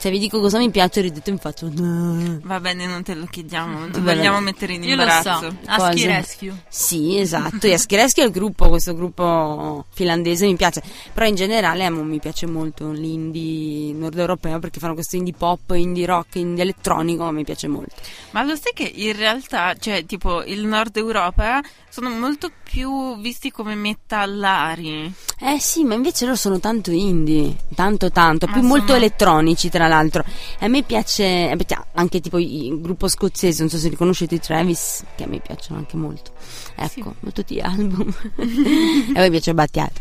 Se 0.00 0.10
vi 0.10 0.20
dico 0.20 0.38
cosa 0.38 0.58
mi 0.58 0.70
piace, 0.70 1.00
ridete 1.00 1.28
in 1.30 1.38
faccia. 1.38 1.66
"No". 1.72 2.38
Va 2.44 2.60
bene, 2.60 2.86
non 2.86 3.02
te 3.02 3.14
lo 3.14 3.26
chiediamo, 3.28 3.80
non 3.80 3.90
ti 3.90 3.98
vogliamo 4.00 4.38
mettere 4.38 4.74
in 4.74 4.84
Io 4.84 4.94
lo 4.94 5.02
imbarazzo. 5.02 5.40
so, 5.40 5.56
Cosa? 5.66 5.88
Rescue. 5.90 6.62
Sì, 6.68 7.18
esatto. 7.18 7.66
E 7.66 7.72
Aschereschi 7.72 8.20
è 8.20 8.24
il 8.24 8.30
gruppo, 8.30 8.68
questo 8.68 8.94
gruppo 8.94 9.84
finlandese 9.90 10.46
mi 10.46 10.54
piace. 10.54 10.82
Però 11.12 11.26
in 11.26 11.34
generale 11.34 11.84
amo, 11.84 12.04
mi 12.04 12.20
piace 12.20 12.46
molto 12.46 12.92
l'indie 12.92 13.92
nord 13.92 14.16
europeo 14.18 14.60
perché 14.60 14.78
fanno 14.78 14.94
questo 14.94 15.16
indie 15.16 15.34
pop, 15.36 15.72
indie 15.74 16.06
rock, 16.06 16.36
indie 16.36 16.62
elettronico, 16.62 17.28
mi 17.32 17.42
piace 17.44 17.66
molto. 17.66 17.94
Ma 18.30 18.44
lo 18.44 18.54
sai 18.54 18.72
che 18.74 18.84
in 18.94 19.16
realtà, 19.16 19.74
cioè, 19.80 20.04
tipo, 20.06 20.44
il 20.44 20.64
nord 20.64 20.96
Europa 20.96 21.60
sono 21.90 22.08
molto 22.10 22.52
più 22.62 23.18
visti 23.20 23.50
come 23.50 23.74
metallari. 23.74 25.12
Eh 25.40 25.58
sì, 25.58 25.82
ma 25.84 25.94
invece 25.94 26.24
loro 26.24 26.36
sono 26.36 26.60
tanto 26.60 26.90
indie, 26.92 27.56
tanto 27.74 28.10
tanto, 28.10 28.46
Ma 28.46 28.52
più 28.52 28.62
molto 28.62 28.86
sono- 28.88 28.98
elettronici 28.98 29.68
tra 29.70 29.87
l'altro. 29.88 30.24
E 30.58 30.64
a 30.64 30.68
me 30.68 30.82
piace, 30.82 31.24
eh, 31.24 31.56
anche 31.94 32.20
tipo 32.20 32.38
il 32.38 32.80
gruppo 32.80 33.08
scozzese, 33.08 33.60
non 33.60 33.70
so 33.70 33.78
se 33.78 33.88
riconoscete 33.88 34.36
i 34.36 34.40
Travis, 34.40 35.04
che 35.16 35.24
a 35.24 35.26
me 35.26 35.40
piacciono 35.40 35.78
anche 35.78 35.96
molto. 35.96 36.30
Ecco, 36.76 37.14
tutti 37.32 37.54
gli 37.56 37.60
album. 37.60 38.12
e 38.36 39.18
a 39.18 39.20
me 39.20 39.30
piace 39.30 39.54
Battiato. 39.54 40.00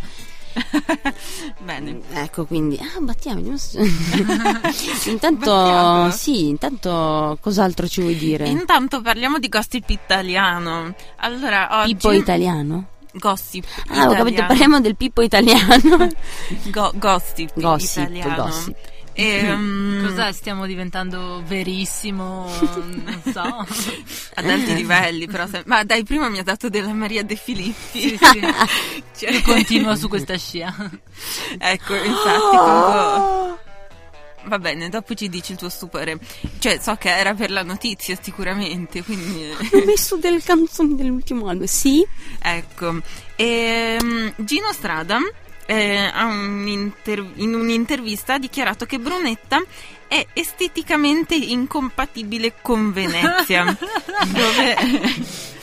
Bene. 1.63 1.99
Ecco, 2.13 2.45
quindi, 2.45 2.79
ah, 2.81 2.99
se- 3.57 3.79
intanto, 5.09 5.51
Battiato? 5.51 6.11
sì, 6.11 6.47
intanto 6.47 7.37
cos'altro 7.41 7.87
ci 7.87 8.01
vuoi 8.01 8.15
dire? 8.17 8.47
Intanto 8.47 9.01
parliamo 9.01 9.37
di 9.39 9.49
gossip 9.49 9.89
italiano. 9.89 10.93
Allora, 11.17 11.81
oggi... 11.81 11.93
Pippo 11.95 12.11
italiano? 12.11 12.87
Gossip 13.13 13.65
Ah, 13.87 14.05
ho 14.05 14.09
capito, 14.09 14.27
italiano. 14.27 14.47
parliamo 14.47 14.79
del 14.81 14.95
Pippo 14.95 15.21
italiano. 15.21 16.07
Go- 16.71 16.93
gossip, 16.95 17.51
Gossip, 17.59 18.03
italiano. 18.03 18.43
gossip. 18.43 18.75
E, 19.19 19.41
mm, 19.55 20.05
Cos'è? 20.05 20.31
Stiamo 20.31 20.67
diventando 20.67 21.41
verissimo, 21.47 22.47
non 22.87 23.21
so. 23.33 23.41
ad 24.35 24.47
alti 24.47 24.75
livelli, 24.75 25.25
però. 25.25 25.47
se- 25.47 25.63
Ma 25.65 25.83
dai, 25.83 26.03
prima 26.03 26.29
mi 26.29 26.37
ha 26.37 26.43
dato 26.43 26.69
della 26.69 26.93
Maria 26.93 27.23
De 27.23 27.35
Filippi. 27.35 27.99
Sì, 27.99 28.17
sì. 28.21 28.39
Cioè- 29.17 29.31
Io 29.31 29.41
continuo 29.41 29.95
su 29.95 30.07
questa 30.07 30.37
scia. 30.37 30.71
Ecco, 31.57 31.95
infatti, 31.95 32.55
quando- 32.57 33.59
Va 34.47 34.59
bene, 34.59 34.87
dopo 34.87 35.13
ci 35.15 35.27
dici 35.29 35.53
il 35.53 35.57
tuo 35.57 35.67
stupore. 35.67 36.19
Cioè, 36.59 36.77
so 36.79 36.95
che 36.95 37.09
era 37.09 37.33
per 37.33 37.49
la 37.51 37.63
notizia, 37.63 38.15
sicuramente, 38.21 39.03
quindi... 39.03 39.49
Ho 39.73 39.83
messo 39.83 40.15
delle 40.17 40.41
canzoni 40.41 40.95
dell'ultimo 40.95 41.47
album, 41.49 41.65
sì? 41.65 42.05
ecco. 42.41 43.01
Ehm, 43.35 44.33
Gino 44.37 44.71
Strada 44.71 45.19
eh, 45.67 46.11
un 46.23 46.91
in 47.35 47.53
un'intervista 47.53 48.33
ha 48.33 48.39
dichiarato 48.39 48.85
che 48.85 48.97
Brunetta 48.99 49.61
è 50.07 50.25
esteticamente 50.33 51.35
incompatibile 51.35 52.55
con 52.61 52.91
Venezia, 52.93 53.65
dove 54.33 54.75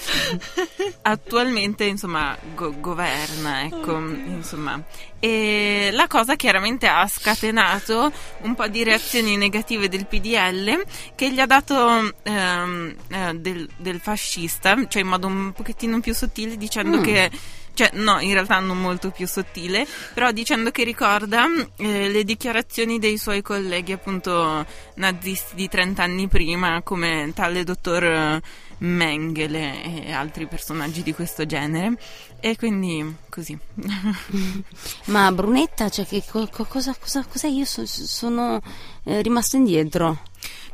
attualmente 1.02 1.84
insomma 1.84 2.36
go- 2.54 2.74
governa, 2.78 3.64
ecco, 3.64 3.98
insomma. 3.98 4.80
E 5.18 5.88
la 5.92 6.06
cosa 6.06 6.36
chiaramente 6.36 6.86
ha 6.86 7.06
scatenato 7.08 8.12
un 8.42 8.54
po' 8.54 8.66
di 8.68 8.82
reazioni 8.84 9.36
negative 9.38 9.88
del 9.88 10.06
PDL 10.06 10.84
che 11.14 11.32
gli 11.32 11.40
ha 11.40 11.46
dato 11.46 12.12
ehm, 12.22 12.94
eh, 13.08 13.34
del, 13.34 13.66
del 13.78 14.00
fascista, 14.00 14.76
cioè 14.88 15.00
in 15.02 15.08
modo 15.08 15.26
un 15.26 15.52
pochettino 15.52 16.00
più 16.00 16.12
sottile 16.14 16.56
dicendo 16.58 16.98
Mm. 16.98 17.02
che 17.02 17.30
cioè 17.74 17.90
no, 17.94 18.18
in 18.20 18.32
realtà 18.32 18.58
non 18.60 18.80
molto 18.80 19.10
più 19.10 19.26
sottile, 19.26 19.86
però 20.14 20.30
dicendo 20.32 20.70
che 20.70 20.84
ricorda 20.84 21.44
eh, 21.76 22.08
le 22.08 22.24
dichiarazioni 22.24 22.98
dei 22.98 23.18
suoi 23.18 23.42
colleghi 23.42 23.92
appunto 23.92 24.64
nazisti 24.94 25.54
di 25.56 25.68
30 25.68 26.02
anni 26.02 26.28
prima, 26.28 26.82
come 26.82 27.32
tale 27.34 27.64
dottor 27.64 28.04
eh, 28.04 28.42
Mengele 28.78 30.04
e 30.06 30.12
altri 30.12 30.46
personaggi 30.46 31.02
di 31.02 31.12
questo 31.14 31.46
genere. 31.46 31.96
E 32.40 32.56
quindi 32.56 33.16
così. 33.30 33.58
Ma 35.06 35.32
Brunetta, 35.32 35.88
cioè 35.88 36.06
che 36.06 36.22
co- 36.28 36.46
co- 36.48 36.64
cosa, 36.64 36.94
cosa, 36.98 37.24
cos'è? 37.24 37.48
Io 37.48 37.64
so- 37.64 37.86
sono 37.86 38.60
eh, 39.04 39.22
rimasto 39.22 39.56
indietro. 39.56 40.20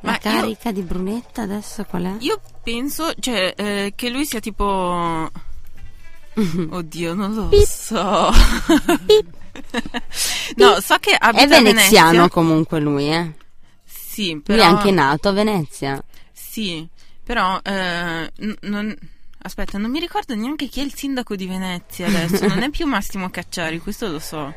La 0.01 0.13
Ma 0.13 0.13
io- 0.13 0.19
carica 0.21 0.73
di 0.73 0.83
Brunetta 0.83 1.43
adesso 1.43 1.85
qual 1.85 2.05
è? 2.05 2.15
Io 2.21 2.41
penso 2.63 3.13
cioè, 3.21 3.55
eh, 3.57 3.93
che 3.95 4.09
lui 4.11 4.25
sia 4.25 4.41
tipo... 4.41 5.31
Oddio, 6.70 7.14
non 7.14 7.35
lo 7.35 7.50
so. 7.66 8.31
no, 10.57 10.81
so 10.81 10.96
che 10.98 11.14
abita 11.18 11.44
È 11.44 11.62
veneziano 11.62 12.11
Venezia. 12.11 12.29
comunque 12.29 12.81
lui, 12.81 13.12
eh. 13.12 13.33
Sì, 13.85 14.33
Lui 14.33 14.42
però... 14.42 14.62
è 14.62 14.66
anche 14.66 14.90
nato 14.90 15.29
a 15.29 15.33
Venezia. 15.33 16.03
Sì, 16.33 16.87
però 17.22 17.59
eh, 17.62 18.31
n- 18.37 18.57
non... 18.62 18.96
Aspetta, 19.42 19.79
non 19.79 19.90
mi 19.90 20.00
ricordo 20.00 20.35
neanche 20.35 20.66
chi 20.66 20.81
è 20.81 20.83
il 20.83 20.92
sindaco 20.94 21.35
di 21.35 21.46
Venezia 21.46 22.07
adesso. 22.09 22.46
Non 22.46 22.62
è 22.62 22.68
più 22.74 22.87
Massimo 22.87 23.31
Cacciari, 23.31 23.79
questo 23.79 24.09
lo 24.09 24.18
so. 24.18 24.53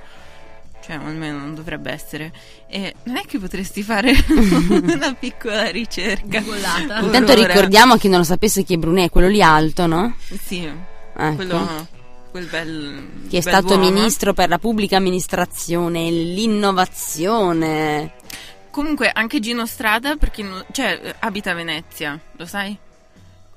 Cioè, 0.83 0.97
almeno 0.97 1.37
non 1.37 1.55
dovrebbe 1.55 1.91
essere. 1.91 2.33
E 2.67 2.93
non 3.03 3.15
è 3.15 3.21
che 3.25 3.39
potresti 3.39 3.81
fare 3.83 4.11
una 4.27 5.13
piccola 5.13 5.69
ricerca. 5.69 6.39
Intanto 6.39 7.33
ricordiamo 7.33 7.93
a 7.93 7.97
chi 7.97 8.09
non 8.09 8.17
lo 8.17 8.25
sapesse 8.25 8.63
chi 8.63 8.73
è 8.73 8.77
Brunetta, 8.77 9.09
quello 9.11 9.29
lì 9.29 9.41
alto, 9.41 9.87
no? 9.87 10.15
Sì, 10.45 10.69
Ecco. 11.15 11.35
quello... 11.35 11.87
Quel 12.33 12.47
bel... 12.47 13.09
Che 13.29 13.37
è 13.37 13.41
stato 13.41 13.75
uomo. 13.75 13.91
ministro 13.91 14.33
per 14.33 14.49
la 14.49 14.57
pubblica 14.57 14.97
amministrazione 14.97 16.07
e 16.07 16.11
l'innovazione. 16.11 18.13
Comunque, 18.71 19.11
anche 19.13 19.39
Gino 19.39 19.67
Strada, 19.67 20.15
perché 20.15 20.41
non- 20.41 20.65
cioè, 20.71 21.13
abita 21.19 21.51
a 21.51 21.53
Venezia, 21.53 22.19
lo 22.35 22.45
sai? 22.47 22.75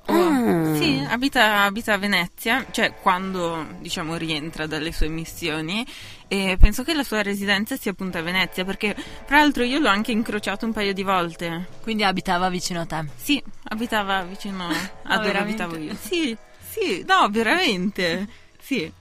O- 0.09 0.13
Ah. 0.13 0.75
Sì, 0.75 1.03
abita, 1.09 1.63
abita 1.63 1.93
a 1.93 1.97
Venezia, 1.97 2.65
cioè 2.71 2.93
quando 3.01 3.65
diciamo 3.79 4.15
rientra 4.15 4.65
dalle 4.67 4.91
sue 4.93 5.07
missioni 5.09 5.85
e 6.29 6.55
penso 6.59 6.83
che 6.83 6.93
la 6.93 7.03
sua 7.03 7.21
residenza 7.23 7.75
sia 7.77 7.91
appunto 7.91 8.17
a 8.17 8.21
Venezia 8.21 8.63
perché 8.63 8.95
tra 9.25 9.37
l'altro 9.39 9.63
io 9.63 9.79
l'ho 9.79 9.89
anche 9.89 10.11
incrociato 10.11 10.65
un 10.65 10.71
paio 10.71 10.93
di 10.93 11.03
volte. 11.03 11.67
Quindi 11.81 12.03
abitava 12.03 12.47
vicino 12.49 12.81
a 12.81 12.85
te. 12.85 13.05
Sì, 13.15 13.41
abitava 13.69 14.21
vicino 14.23 14.67
a 14.69 15.15
dove 15.17 15.25
veramente? 15.27 15.63
abitavo 15.63 15.77
io. 15.83 15.95
Sì, 15.99 16.37
sì, 16.79 17.03
no, 17.07 17.27
veramente. 17.29 18.27
Sì. 18.59 18.91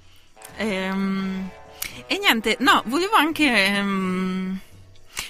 Ehm, 0.56 1.50
e 2.06 2.18
niente, 2.18 2.56
no, 2.60 2.82
volevo 2.86 3.14
anche 3.16 3.44
ehm, 3.44 4.58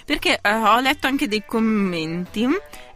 perché 0.04 0.38
eh, 0.40 0.52
ho 0.54 0.80
letto 0.80 1.06
anche 1.06 1.28
dei 1.28 1.44
commenti 1.44 2.46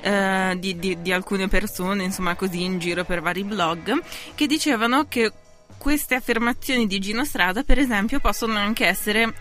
eh, 0.01 0.57
di, 0.59 0.79
di- 0.79 1.01
di 1.03 1.13
alcune 1.13 1.49
persone, 1.49 2.05
insomma, 2.05 2.35
così 2.35 2.63
in 2.63 2.79
giro 2.79 3.05
per 3.05 3.21
vari 3.21 3.45
blog, 3.45 4.03
che 4.35 4.47
dicevano 4.47 5.07
che 5.09 5.33
queste 5.77 6.15
affermazioni 6.15 6.87
di 6.87 6.99
Gino 6.99 7.25
Strada, 7.25 7.63
per 7.63 7.79
esempio, 7.79 8.21
possono 8.21 8.57
anche 8.59 8.87
essere 8.87 9.33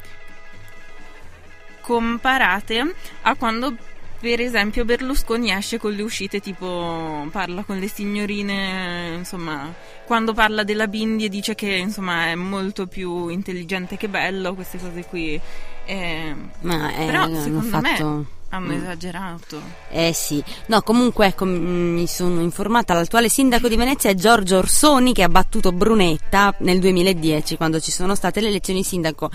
comparate 1.81 2.93
a 3.21 3.35
quando 3.35 3.75
per 4.19 4.41
esempio 4.41 4.85
Berlusconi 4.85 5.51
esce 5.51 5.77
con 5.77 5.93
le 5.93 6.01
uscite 6.01 6.39
tipo 6.39 7.27
parla 7.31 7.63
con 7.63 7.79
le 7.79 7.87
signorine 7.87 9.15
insomma 9.17 9.73
quando 10.09 10.33
parla 10.33 10.63
della 10.63 10.87
Bindi 10.87 11.25
e 11.25 11.29
dice 11.29 11.53
che 11.53 11.67
insomma 11.67 12.29
è 12.29 12.35
molto 12.35 12.87
più 12.87 13.27
intelligente 13.27 13.95
che 13.95 14.09
bello 14.09 14.55
queste 14.55 14.79
cose 14.79 15.05
qui. 15.05 15.39
Eh, 15.85 16.35
Ma 16.61 16.95
eh, 16.95 17.05
però 17.05 17.25
secondo 17.35 17.77
me 17.79 17.95
fatto... 17.95 18.25
hanno 18.49 18.67
Mm. 18.73 18.81
esagerato 18.81 19.61
Eh 19.91 20.13
sì, 20.13 20.43
no 20.67 20.81
comunque 20.81 21.27
ecco 21.27 21.45
mi 21.45 22.07
sono 22.07 22.41
informata, 22.41 22.93
l'attuale 22.93 23.29
sindaco 23.29 23.67
di 23.67 23.75
Venezia 23.75 24.09
è 24.09 24.13
Giorgio 24.13 24.57
Orsoni 24.57 25.13
che 25.13 25.23
ha 25.23 25.29
battuto 25.29 25.71
Brunetta 25.71 26.53
nel 26.59 26.79
2010 26.79 27.57
quando 27.57 27.79
ci 27.79 27.91
sono 27.91 28.15
state 28.15 28.41
le 28.41 28.49
elezioni 28.49 28.83
sindaco 28.83 29.29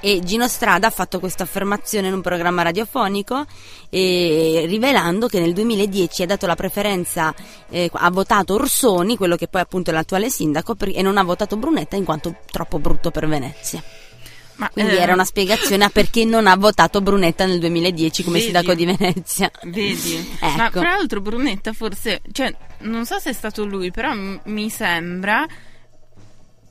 e 0.00 0.20
Gino 0.22 0.48
Strada 0.48 0.88
ha 0.88 0.90
fatto 0.90 1.20
questa 1.20 1.44
affermazione 1.44 2.08
in 2.08 2.14
un 2.14 2.20
programma 2.20 2.62
radiofonico 2.62 3.46
eh, 3.90 4.64
rivelando 4.66 5.26
che 5.26 5.40
nel 5.40 5.52
2010 5.52 6.22
ha 6.22 6.26
dato 6.26 6.46
la 6.46 6.54
preferenza, 6.54 7.34
eh, 7.68 7.90
ha 7.92 8.10
votato 8.10 8.54
Orsoni, 8.54 9.16
quello 9.16 9.36
che 9.36 9.48
poi 9.48 9.60
appunto 9.60 9.90
è 9.90 9.92
l'attuale 9.92 10.30
sindaco 10.30 10.76
e 10.78 11.02
non 11.02 11.18
ha 11.18 11.24
votato 11.24 11.56
Brunetta 11.56 11.96
in 11.96 12.04
quanto 12.04 12.36
troppo 12.50 12.78
brutto 12.78 13.10
per 13.10 13.26
Venezia. 13.26 13.82
Ma 14.60 14.68
Quindi 14.68 14.92
eh, 14.92 14.98
era 15.00 15.14
una 15.14 15.24
spiegazione 15.24 15.84
a 15.84 15.88
perché 15.88 16.26
non 16.26 16.46
ha 16.46 16.54
votato 16.54 17.00
Brunetta 17.00 17.46
nel 17.46 17.58
2010 17.60 18.22
come 18.22 18.38
Vedi? 18.38 18.44
sindaco 18.50 18.74
di 18.74 18.84
Venezia. 18.84 19.50
Vedi? 19.62 20.28
Ecco. 20.38 20.56
Ma 20.56 20.70
tra 20.70 20.90
l'altro 20.90 21.22
Brunetta 21.22 21.72
forse, 21.72 22.20
cioè, 22.32 22.54
non 22.80 23.06
so 23.06 23.18
se 23.18 23.30
è 23.30 23.32
stato 23.32 23.64
lui, 23.64 23.90
però 23.90 24.12
m- 24.12 24.40
mi 24.44 24.68
sembra 24.68 25.46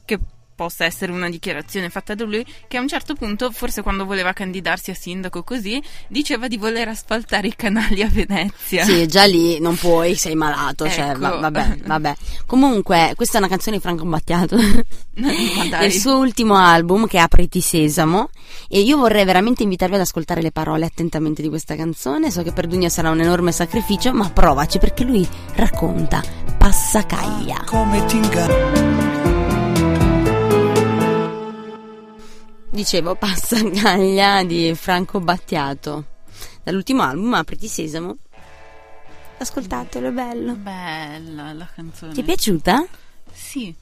che 0.06 0.20
possa 0.60 0.84
essere 0.84 1.14
una 1.14 1.30
dichiarazione 1.30 1.90
fatta 1.90 2.16
da 2.16 2.26
lui, 2.26 2.46
che 2.68 2.76
a 2.76 2.82
un 2.82 2.90
certo 2.90 3.14
punto, 3.14 3.50
forse 3.50 3.82
quando 3.82 4.04
voleva 4.04 4.34
candidarsi 4.34 4.92
a 4.92 4.94
sindaco 4.94 5.42
così, 5.42 5.82
diceva 6.10 6.50
di 6.50 6.58
voler 6.58 6.90
asfaltare 6.90 7.48
i 7.48 7.56
canali 7.56 8.02
a 8.02 8.10
Venezia. 8.12 8.84
Sì, 8.84 9.08
già 9.08 9.24
lì 9.24 9.62
non 9.62 9.78
puoi, 9.78 10.16
sei 10.16 10.36
malato, 10.36 10.90
cioè, 10.90 11.12
Ecco. 11.12 11.20
va- 11.20 11.38
vabbè, 11.38 11.78
vabbè. 11.88 12.16
Comunque, 12.46 13.14
questa 13.16 13.38
è 13.38 13.40
una 13.40 13.48
canzone 13.48 13.78
di 13.78 13.82
Franco 13.82 14.04
Battiato. 14.04 14.58
Il 15.16 15.94
suo 15.94 16.18
ultimo 16.18 16.58
album 16.58 17.08
che 17.08 17.18
è 17.18 17.22
Apriti 17.22 17.62
Sesamo 17.62 18.30
e 18.68 18.82
io 18.82 18.98
vorrei 18.98 19.24
veramente 19.24 19.64
invitarvi 19.64 19.96
ad 19.96 20.02
ascoltare 20.02 20.42
le 20.42 20.52
parole 20.52 20.86
attentamente 20.86 21.42
di 21.42 21.48
questa 21.48 21.78
canzone. 21.78 22.32
So 22.32 22.44
che 22.44 22.52
per 22.52 22.68
Dugna 22.68 22.90
sarà 22.90 23.10
un 23.12 23.22
enorme 23.22 23.54
sacrificio, 23.54 24.12
ma 24.12 24.30
provaci 24.30 24.78
perché 24.78 25.06
lui 25.06 25.26
racconta 25.54 26.22
Passacaglia. 26.58 27.64
come 27.66 28.04
ti 28.06 28.18
inganno 28.18 29.09
Dicevo 32.72 33.16
Passacaglia 33.16 34.44
di 34.44 34.74
Franco 34.76 35.20
Battiato. 35.20 36.06
Dall'ultimo 36.64 37.02
album 37.02 37.34
Apriti 37.34 37.68
Sesamo. 37.68 38.18
Ascoltatelo, 39.40 40.10
è 40.10 40.12
bello. 40.12 40.54
Bella 40.54 41.52
la 41.54 41.68
canzone. 41.74 42.14
Ti 42.14 42.22
è 42.22 42.24
piaciuta? 42.24 42.86
Sì. 43.32 43.74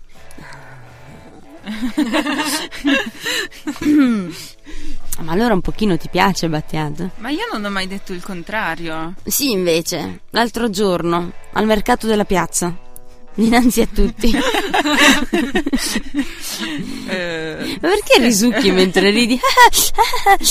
Ma 5.20 5.32
allora 5.32 5.54
un 5.54 5.62
pochino 5.62 5.98
ti 5.98 6.08
piace 6.08 6.48
Battiato? 6.48 7.12
Ma 7.18 7.30
io 7.30 7.44
non 7.52 7.66
ho 7.66 7.70
mai 7.70 7.88
detto 7.88 8.14
il 8.14 8.24
contrario. 8.24 9.16
Sì, 9.26 9.52
invece, 9.52 10.22
l'altro 10.30 10.70
giorno, 10.70 11.34
al 11.54 11.66
mercato 11.66 12.08
della 12.08 12.24
piazza, 12.24 12.74
dinanzi 13.38 13.82
a 13.82 13.88
tutti. 13.88 14.36
Eh, 17.08 17.78
Ma 17.82 17.88
perché 17.88 18.20
risucchi 18.20 18.72
mentre 18.72 19.12
ridi? 19.12 19.40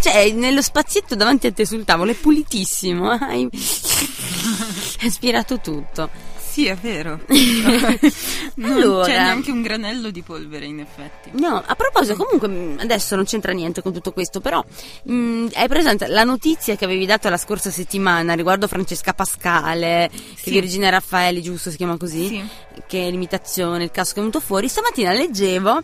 cioè, 0.00 0.30
nello 0.32 0.62
spazietto 0.62 1.14
davanti 1.14 1.46
a 1.46 1.52
te 1.52 1.66
sul 1.66 1.84
tavolo 1.84 2.10
è 2.10 2.14
pulitissimo. 2.14 3.10
Hai 3.10 3.48
hai 5.00 5.08
aspirato 5.08 5.60
tutto. 5.60 6.33
Sì, 6.54 6.66
è 6.66 6.76
vero. 6.76 7.18
non 8.54 8.72
Allora. 8.72 9.04
c'è 9.06 9.18
neanche 9.18 9.50
un 9.50 9.60
granello 9.60 10.10
di 10.10 10.22
polvere, 10.22 10.66
in 10.66 10.78
effetti. 10.78 11.30
No, 11.32 11.60
a 11.66 11.74
proposito, 11.74 12.14
comunque 12.14 12.46
mh, 12.46 12.78
adesso 12.78 13.16
non 13.16 13.24
c'entra 13.24 13.50
niente 13.50 13.82
con 13.82 13.92
tutto 13.92 14.12
questo, 14.12 14.40
però 14.40 14.64
mh, 15.02 15.46
hai 15.54 15.66
presente 15.66 16.06
la 16.06 16.22
notizia 16.22 16.76
che 16.76 16.84
avevi 16.84 17.06
dato 17.06 17.28
la 17.28 17.38
scorsa 17.38 17.72
settimana 17.72 18.34
riguardo 18.34 18.68
Francesca 18.68 19.12
Pascale, 19.14 20.08
Sì. 20.36 20.50
Virginia 20.50 20.90
Raffaeli, 20.90 21.42
giusto 21.42 21.70
si 21.70 21.76
chiama 21.76 21.96
così? 21.96 22.28
Sì. 22.28 22.44
Che 22.86 23.08
è 23.08 23.10
l'imitazione, 23.10 23.82
il 23.82 23.90
caso 23.90 24.12
che 24.12 24.18
è 24.20 24.22
venuto 24.22 24.38
fuori. 24.38 24.68
Stamattina 24.68 25.12
leggevo 25.12 25.80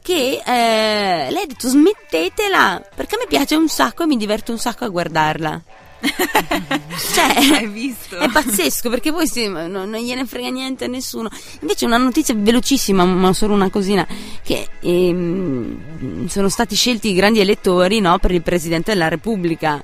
che 0.00 0.40
eh, 0.42 1.30
lei 1.30 1.42
ha 1.42 1.46
detto 1.46 1.68
smettetela, 1.68 2.88
perché 2.94 3.18
mi 3.18 3.26
piace 3.28 3.54
un 3.54 3.68
sacco 3.68 4.04
e 4.04 4.06
mi 4.06 4.16
diverto 4.16 4.50
un 4.50 4.58
sacco 4.58 4.86
a 4.86 4.88
guardarla. 4.88 5.62
cioè, 7.14 7.54
Hai 7.54 7.66
visto? 7.68 8.16
è 8.18 8.28
pazzesco 8.28 8.90
perché 8.90 9.12
poi 9.12 9.26
sì, 9.26 9.48
non, 9.48 9.70
non 9.70 9.96
gliene 9.96 10.26
frega 10.26 10.48
niente 10.48 10.84
a 10.84 10.88
nessuno. 10.88 11.28
Invece 11.60 11.86
una 11.86 11.96
notizia 11.96 12.34
velocissima, 12.36 13.04
ma 13.04 13.32
solo 13.32 13.54
una 13.54 13.70
cosina, 13.70 14.06
che 14.42 14.68
ehm, 14.80 16.26
sono 16.28 16.48
stati 16.48 16.74
scelti 16.74 17.10
i 17.10 17.14
grandi 17.14 17.40
elettori 17.40 18.00
no, 18.00 18.18
per 18.18 18.30
il 18.32 18.42
Presidente 18.42 18.92
della 18.92 19.08
Repubblica. 19.08 19.82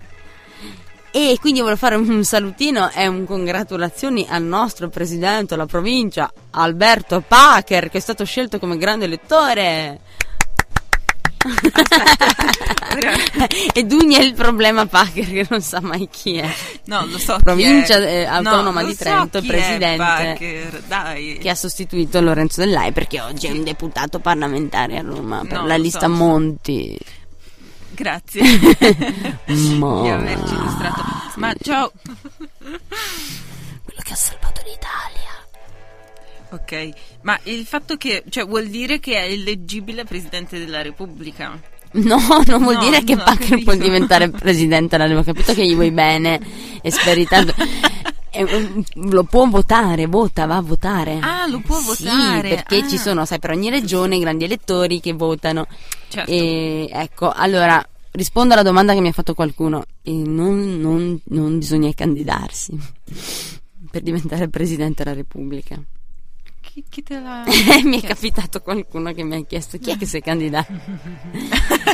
E 1.14 1.36
quindi 1.38 1.60
voglio 1.60 1.76
fare 1.76 1.94
un 1.94 2.24
salutino 2.24 2.90
e 2.90 3.06
un 3.06 3.26
congratulazioni 3.26 4.26
al 4.30 4.42
nostro 4.42 4.88
Presidente 4.88 5.54
della 5.54 5.66
provincia, 5.66 6.32
Alberto 6.52 7.22
Pacher, 7.26 7.90
che 7.90 7.98
è 7.98 8.00
stato 8.00 8.24
scelto 8.24 8.58
come 8.58 8.78
grande 8.78 9.04
elettore. 9.04 10.00
e 13.74 13.84
Dugna 13.84 14.18
è 14.18 14.22
il 14.22 14.34
problema 14.34 14.86
Pacher 14.86 15.26
che 15.26 15.46
non 15.48 15.60
sa 15.60 15.80
mai 15.80 16.08
chi 16.10 16.36
è. 16.36 16.48
No, 16.84 17.04
lo 17.06 17.18
so. 17.18 17.38
Provincia, 17.42 17.96
eh, 17.98 18.24
autonoma 18.24 18.82
No, 18.82 18.86
di 18.86 18.94
so 18.94 19.04
Trento, 19.04 19.38
è 19.38 19.42
presidente. 19.42 19.96
Packer, 19.96 20.82
dai. 20.86 21.38
che 21.40 21.50
ha 21.50 21.54
sostituito 21.54 22.20
Lorenzo 22.20 22.60
Dell'Ai 22.60 22.92
perché 22.92 23.20
oggi 23.20 23.46
è 23.46 23.50
un 23.50 23.64
deputato 23.64 24.18
parlamentare 24.20 24.98
a 24.98 25.02
Roma 25.02 25.40
per 25.46 25.60
No, 25.60 25.66
la 25.66 25.76
lista 25.76 26.00
so, 26.00 26.06
so. 26.06 26.12
Monti. 26.12 26.98
Grazie 27.94 28.42
Ma- 29.76 29.94
di 30.02 30.08
averci 30.08 30.54
illustrato. 30.54 31.02
Ma 31.36 31.52
ciao. 31.62 31.92
Quello 32.58 34.00
che 34.02 34.12
ha 34.12 34.16
salvato 34.16 34.62
l'Italia. 34.64 35.41
Ok, 36.52 36.90
ma 37.22 37.38
il 37.44 37.64
fatto 37.64 37.96
che, 37.96 38.24
cioè, 38.28 38.46
vuol 38.46 38.66
dire 38.68 39.00
che 39.00 39.16
è 39.16 39.24
eleggibile 39.30 40.04
Presidente 40.04 40.58
della 40.58 40.82
Repubblica? 40.82 41.58
No, 41.92 42.16
non 42.46 42.62
vuol 42.62 42.74
No, 42.76 42.80
dire 42.84 43.02
che 43.04 43.14
no, 43.14 43.24
può 43.64 43.74
diventare 43.74 44.30
presidente, 44.30 44.96
l'avevo 44.96 45.22
capito 45.22 45.52
che 45.54 45.66
gli 45.66 45.74
vuoi 45.74 45.90
bene 45.90 46.40
e 46.82 46.90
speri 46.90 47.26
tanto. 47.26 47.54
È 48.30 48.40
un- 48.42 48.82
lo 49.10 49.24
può 49.24 49.46
votare, 49.46 50.06
vota, 50.06 50.46
va 50.46 50.56
a 50.56 50.62
votare. 50.62 51.18
Ah, 51.20 51.46
lo 51.46 51.60
può 51.60 51.78
Sì, 51.80 52.04
votare, 52.04 52.48
perché 52.48 52.76
ah. 52.78 52.88
ci 52.88 52.96
sono, 52.98 53.24
sai, 53.26 53.38
per 53.38 53.50
ogni 53.50 53.68
regione 53.70 54.16
i 54.16 54.20
grandi 54.20 54.44
elettori 54.44 55.00
che 55.00 55.12
votano. 55.12 55.66
Certo. 56.08 56.30
E 56.30 56.88
ecco, 56.90 57.30
allora 57.30 57.82
rispondo 58.12 58.52
alla 58.54 58.62
domanda 58.62 58.92
che 58.94 59.00
mi 59.00 59.08
ha 59.08 59.12
fatto 59.12 59.34
qualcuno. 59.34 59.84
Non, 60.04 60.80
non- 60.80 61.18
non 61.24 61.58
bisogna 61.58 61.90
candidarsi 61.94 62.72
per 63.90 64.00
diventare 64.02 64.48
presidente 64.48 65.02
della 65.04 65.16
Repubblica. 65.16 65.78
Chi, 66.62 66.82
chi 66.88 67.02
te 67.02 67.18
l'ha... 67.20 67.42
mi 67.84 68.00
è 68.00 68.06
capitato 68.06 68.60
qualcuno 68.60 69.12
che 69.12 69.24
mi 69.24 69.34
ha 69.36 69.44
chiesto 69.44 69.78
chi 69.78 69.90
è 69.90 69.96
che 69.98 70.06
si 70.06 70.16
è 70.18 70.20
candidato. 70.20 70.72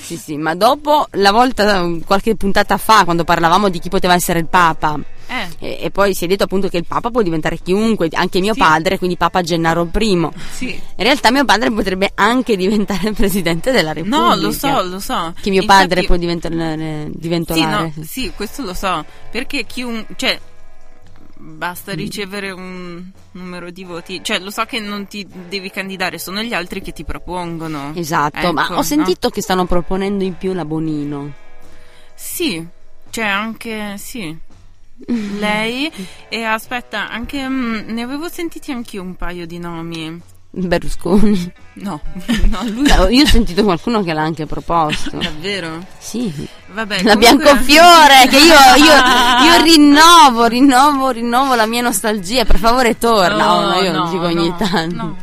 sì, 0.00 0.16
sì, 0.16 0.36
ma 0.36 0.54
dopo 0.54 1.06
la 1.12 1.32
volta, 1.32 1.86
qualche 2.06 2.36
puntata 2.36 2.76
fa, 2.78 3.04
quando 3.04 3.24
parlavamo 3.24 3.68
di 3.68 3.78
chi 3.78 3.88
poteva 3.88 4.14
essere 4.14 4.38
il 4.38 4.46
Papa, 4.46 4.98
Eh, 5.32 5.48
e, 5.60 5.78
e 5.82 5.90
poi 5.90 6.12
si 6.14 6.24
è 6.24 6.26
detto 6.26 6.44
appunto 6.44 6.68
che 6.68 6.76
il 6.78 6.86
Papa 6.86 7.10
può 7.10 7.22
diventare 7.22 7.58
chiunque, 7.62 8.08
anche 8.12 8.40
mio 8.40 8.52
Sì. 8.54 8.58
padre, 8.60 8.98
quindi 8.98 9.16
Papa 9.16 9.42
Gennaro 9.42 9.88
I. 9.98 10.28
sì. 10.50 10.66
In 10.70 11.04
realtà 11.04 11.30
mio 11.30 11.44
padre 11.44 11.70
potrebbe 11.70 12.10
anche 12.14 12.56
diventare 12.56 13.12
presidente 13.14 13.70
della 13.72 13.92
Repubblica. 13.92 14.24
No, 14.28 14.34
lo 14.36 14.52
so, 14.52 14.82
lo 14.82 14.98
so. 15.00 15.34
Che 15.40 15.50
mio 15.50 15.62
Infatti- 15.62 15.86
padre 15.88 16.04
può 16.04 16.16
diventare, 16.16 17.08
Sì, 17.12 17.18
diventolare. 17.18 17.92
no, 17.94 18.04
sì, 18.04 18.32
questo 18.34 18.62
lo 18.62 18.74
so. 18.74 19.04
Perché 19.30 19.64
chiunque... 19.66 20.14
Cioè. 20.16 20.40
Basta 21.40 21.94
ricevere 21.94 22.50
un 22.50 23.02
numero 23.32 23.70
di 23.70 23.84
voti. 23.84 24.20
Cioè, 24.22 24.38
lo 24.38 24.50
so 24.50 24.64
che 24.64 24.78
non 24.80 25.06
ti 25.06 25.26
devi 25.48 25.70
candidare, 25.70 26.18
sono 26.18 26.42
gli 26.42 26.52
altri 26.54 26.82
che 26.82 26.92
ti 26.92 27.04
propongono. 27.04 27.92
Esatto, 27.94 28.52
ma 28.52 28.64
Ecco, 28.64 28.74
ho 28.74 28.82
sentito 28.82 29.28
no? 29.28 29.30
che 29.30 29.42
stanno 29.42 29.64
proponendo 29.64 30.22
in 30.24 30.36
più 30.36 30.52
la 30.52 30.64
Bonino. 30.64 31.32
Sì, 32.14 32.64
cioè 33.10 33.24
anche... 33.24 33.96
Sì. 33.96 34.36
Lei 35.38 35.90
e 36.28 36.42
aspetta, 36.44 37.08
anche 37.10 37.48
mm, 37.48 37.88
ne 37.88 38.02
avevo 38.02 38.28
sentiti 38.28 38.70
anch'io 38.70 39.00
un 39.02 39.16
paio 39.16 39.46
di 39.46 39.58
nomi. 39.58 40.20
Berlusconi. 40.50 41.52
No, 41.74 42.00
no, 42.50 42.62
lui 42.68 42.86
Io 43.16 43.22
ho 43.22 43.26
sentito 43.26 43.62
qualcuno 43.62 44.02
che 44.02 44.12
l'ha 44.12 44.22
anche 44.22 44.46
proposto. 44.46 45.16
davvero. 45.16 45.84
Sì. 45.98 46.48
Vabbè, 46.72 47.02
La 47.02 47.16
Biancofiore, 47.16 48.26
che 48.28 48.36
io, 48.38 48.54
io, 48.76 48.94
io 49.56 49.62
rinnovo, 49.62 50.46
rinnovo, 50.46 51.10
rinnovo 51.10 51.54
la 51.54 51.66
mia 51.66 51.82
nostalgia. 51.82 52.44
Per 52.44 52.58
favore, 52.58 52.96
torna. 52.98 53.54
Oh, 53.54 53.68
no, 53.68 53.74
io 53.80 53.92
lo 53.92 54.08
dico 54.08 54.24
ogni 54.24 54.48
no, 54.48 54.56
tanto. 54.56 54.94
No, 54.94 55.16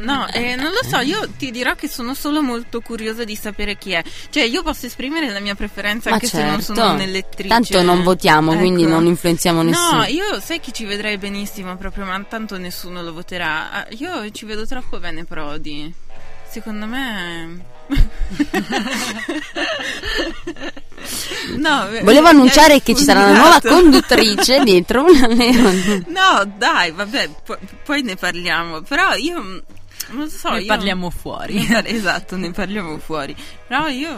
No, 0.00 0.26
eh, 0.32 0.56
non 0.56 0.72
lo 0.72 0.82
so, 0.86 0.98
io 0.98 1.28
ti 1.38 1.50
dirò 1.52 1.74
che 1.76 1.88
sono 1.88 2.12
solo 2.14 2.42
molto 2.42 2.80
curiosa 2.80 3.22
di 3.24 3.36
sapere 3.36 3.78
chi 3.78 3.92
è. 3.92 4.02
Cioè, 4.30 4.42
io 4.42 4.62
posso 4.62 4.86
esprimere 4.86 5.30
la 5.30 5.38
mia 5.38 5.54
preferenza 5.54 6.08
Ma 6.08 6.16
anche 6.16 6.26
se 6.26 6.42
non 6.42 6.58
certo. 6.60 6.74
sono 6.74 6.92
un'elettrice. 6.94 7.48
Tanto 7.48 7.82
non 7.82 8.02
votiamo, 8.02 8.56
quindi 8.56 8.82
Ecco. 8.82 8.90
non 8.90 9.06
influenziamo 9.06 9.62
nessuno. 9.62 9.98
No, 9.98 10.04
io 10.04 10.40
sai 10.40 10.58
chi 10.58 10.72
ci 10.72 10.84
vedrei 10.84 11.18
benissimo 11.18 11.76
proprio, 11.76 12.04
ma 12.04 12.20
tanto 12.28 12.58
nessuno 12.58 13.02
lo 13.02 13.12
voterà. 13.12 13.70
Ah, 13.70 13.86
Io 13.90 14.28
ci 14.30 14.44
vedo 14.44 14.66
troppo 14.66 14.98
bene 14.98 15.24
Prodi. 15.24 15.92
Secondo 16.48 16.86
me... 16.86 17.73
no, 21.56 21.86
Volevo 22.02 22.22
mi 22.22 22.28
annunciare 22.28 22.80
che 22.82 22.94
ci 22.94 23.04
sarà 23.04 23.24
una 23.24 23.32
nuova 23.38 23.60
fulminato. 23.60 23.82
conduttrice 23.82 24.62
dietro 24.64 25.04
una 25.04 25.26
No, 26.08 26.52
dai, 26.56 26.90
vabbè, 26.92 27.30
po- 27.44 27.58
poi 27.84 28.02
ne 28.02 28.16
parliamo. 28.16 28.80
Però 28.82 29.14
io 29.14 29.40
mm, 29.42 29.58
non 30.12 30.28
so, 30.30 30.50
Ne 30.50 30.60
io- 30.60 30.66
parliamo 30.66 31.10
fuori. 31.10 31.54
Ne 31.54 31.66
par- 31.66 31.86
esatto, 31.86 32.36
ne 32.36 32.50
parliamo 32.50 32.98
fuori. 32.98 33.34
Però 33.66 33.86
io 33.88 34.10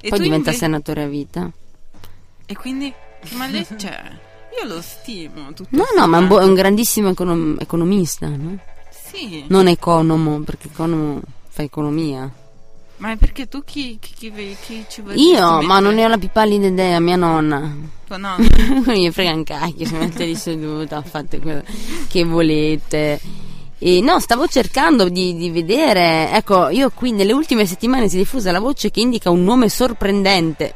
e 0.00 0.08
Poi 0.08 0.18
tu 0.18 0.24
diventa 0.24 0.50
invece- 0.50 0.56
senatore 0.58 1.02
a 1.02 1.06
vita. 1.08 1.50
E 2.46 2.54
quindi 2.56 2.92
ma 3.32 3.46
lei 3.46 3.64
cioè, 3.76 4.02
io 4.60 4.66
lo 4.66 4.82
stimo 4.82 5.52
tutto 5.54 5.68
No, 5.76 5.84
no, 5.96 6.06
ma 6.08 6.18
è 6.18 6.20
un, 6.20 6.26
bo- 6.28 6.40
è 6.40 6.44
un 6.44 6.54
grandissimo 6.54 7.08
econom- 7.10 7.60
economista, 7.60 8.26
no? 8.28 8.58
Sì. 8.90 9.44
Non 9.48 9.68
economo, 9.68 10.40
perché 10.40 10.68
economo 10.68 11.20
fa 11.48 11.62
economia. 11.62 12.30
Ma 13.02 13.10
è 13.10 13.16
perché 13.16 13.48
tu 13.48 13.64
chi 13.64 13.98
chi, 14.00 14.12
chi, 14.16 14.30
ve- 14.30 14.56
chi 14.64 14.84
ci 14.88 15.00
vuoi 15.00 15.20
Io, 15.20 15.60
ma 15.62 15.80
non 15.80 15.94
ne 15.96 16.04
ho 16.04 16.08
la 16.08 16.18
più 16.18 16.28
pallida 16.30 16.68
idea, 16.68 17.00
mia 17.00 17.16
nonna. 17.16 17.74
Tua 18.06 18.14
nonna. 18.16 18.46
non 18.68 18.84
mi 18.86 19.10
frega 19.10 19.32
un 19.34 19.42
cacchio, 19.42 19.86
si 19.86 19.94
mette 19.94 20.24
lì 20.24 20.36
seduta, 20.36 21.02
fate 21.02 21.40
quello 21.40 21.64
che 22.06 22.22
volete. 22.22 23.20
E 23.80 24.00
no, 24.00 24.20
stavo 24.20 24.46
cercando 24.46 25.08
di, 25.08 25.34
di 25.34 25.50
vedere. 25.50 26.30
Ecco, 26.30 26.68
io 26.68 26.92
qui 26.94 27.10
nelle 27.10 27.32
ultime 27.32 27.66
settimane 27.66 28.08
si 28.08 28.14
è 28.14 28.18
diffusa 28.20 28.52
la 28.52 28.60
voce 28.60 28.92
che 28.92 29.00
indica 29.00 29.30
un 29.30 29.42
nome 29.42 29.68
sorprendente. 29.68 30.72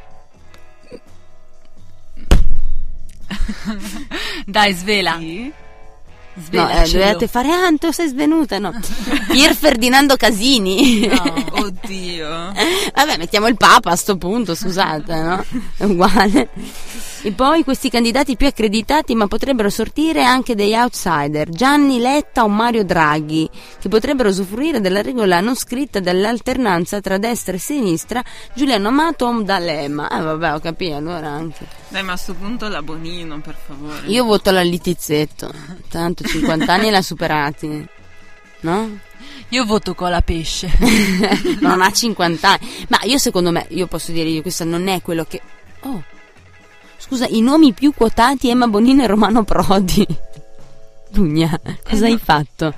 Dai, 4.46 4.72
svela. 4.72 5.16
Sì. 5.20 5.52
No, 6.36 6.42
Svela. 6.42 6.82
eh, 6.82 6.90
dovete 6.90 7.28
fare 7.28 7.50
Anto, 7.50 7.92
sei 7.92 8.08
svenuta, 8.08 8.58
no. 8.58 8.72
Pier 9.30 9.54
Ferdinando 9.54 10.16
Casini. 10.16 11.08
Oddio. 11.66 12.28
Vabbè, 12.94 13.16
mettiamo 13.18 13.48
il 13.48 13.56
Papa 13.56 13.90
a 13.90 13.96
sto 13.96 14.16
punto, 14.16 14.54
scusate, 14.54 15.14
no? 15.14 15.44
È 15.76 15.84
uguale. 15.84 16.48
E 17.22 17.32
poi 17.32 17.64
questi 17.64 17.90
candidati 17.90 18.36
più 18.36 18.46
accreditati, 18.46 19.16
ma 19.16 19.26
potrebbero 19.26 19.68
sortire 19.68 20.22
anche 20.22 20.54
degli 20.54 20.74
outsider, 20.74 21.48
Gianni 21.48 21.98
Letta 21.98 22.44
o 22.44 22.48
Mario 22.48 22.84
Draghi, 22.84 23.50
che 23.80 23.88
potrebbero 23.88 24.28
usufruire 24.28 24.80
della 24.80 25.02
regola 25.02 25.40
non 25.40 25.56
scritta 25.56 25.98
dell'alternanza 25.98 27.00
tra 27.00 27.18
destra 27.18 27.56
e 27.56 27.58
sinistra, 27.58 28.22
Giuliano 28.54 28.88
Amato 28.88 29.26
o 29.26 29.42
D'Alema. 29.42 30.08
Eh 30.08 30.20
vabbè, 30.20 30.54
ho 30.54 30.60
capito, 30.60 30.94
allora 30.94 31.28
anche. 31.28 31.66
Dai, 31.88 32.04
ma 32.04 32.12
a 32.12 32.16
sto 32.16 32.34
punto 32.34 32.68
la 32.68 32.82
Bonino, 32.82 33.40
per 33.40 33.56
favore. 33.66 34.06
Io 34.06 34.24
voto 34.24 34.52
la 34.52 34.62
Litizzetto, 34.62 35.52
tanto 35.88 36.22
50 36.22 36.72
anni 36.72 36.90
l'ha 36.90 37.02
superati, 37.02 37.88
no? 38.60 38.98
Io 39.50 39.64
voto 39.64 39.94
con 39.94 40.10
la 40.10 40.22
pesce. 40.22 40.70
non 41.60 41.80
ha 41.80 41.90
50 41.90 42.48
anni. 42.48 42.68
Ma 42.88 42.98
io 43.04 43.18
secondo 43.18 43.50
me, 43.50 43.66
io 43.70 43.86
posso 43.86 44.12
dire 44.12 44.28
io, 44.28 44.42
questo 44.42 44.64
non 44.64 44.88
è 44.88 45.02
quello 45.02 45.24
che... 45.24 45.40
Oh, 45.80 46.02
scusa, 46.98 47.26
i 47.26 47.40
nomi 47.40 47.72
più 47.72 47.92
quotati 47.94 48.48
Emma 48.48 48.66
Bonino 48.66 49.02
e 49.02 49.06
Romano 49.06 49.44
Prodi. 49.44 50.06
Dugna, 51.08 51.58
cosa 51.88 52.06
hai 52.06 52.18
fatto? 52.18 52.74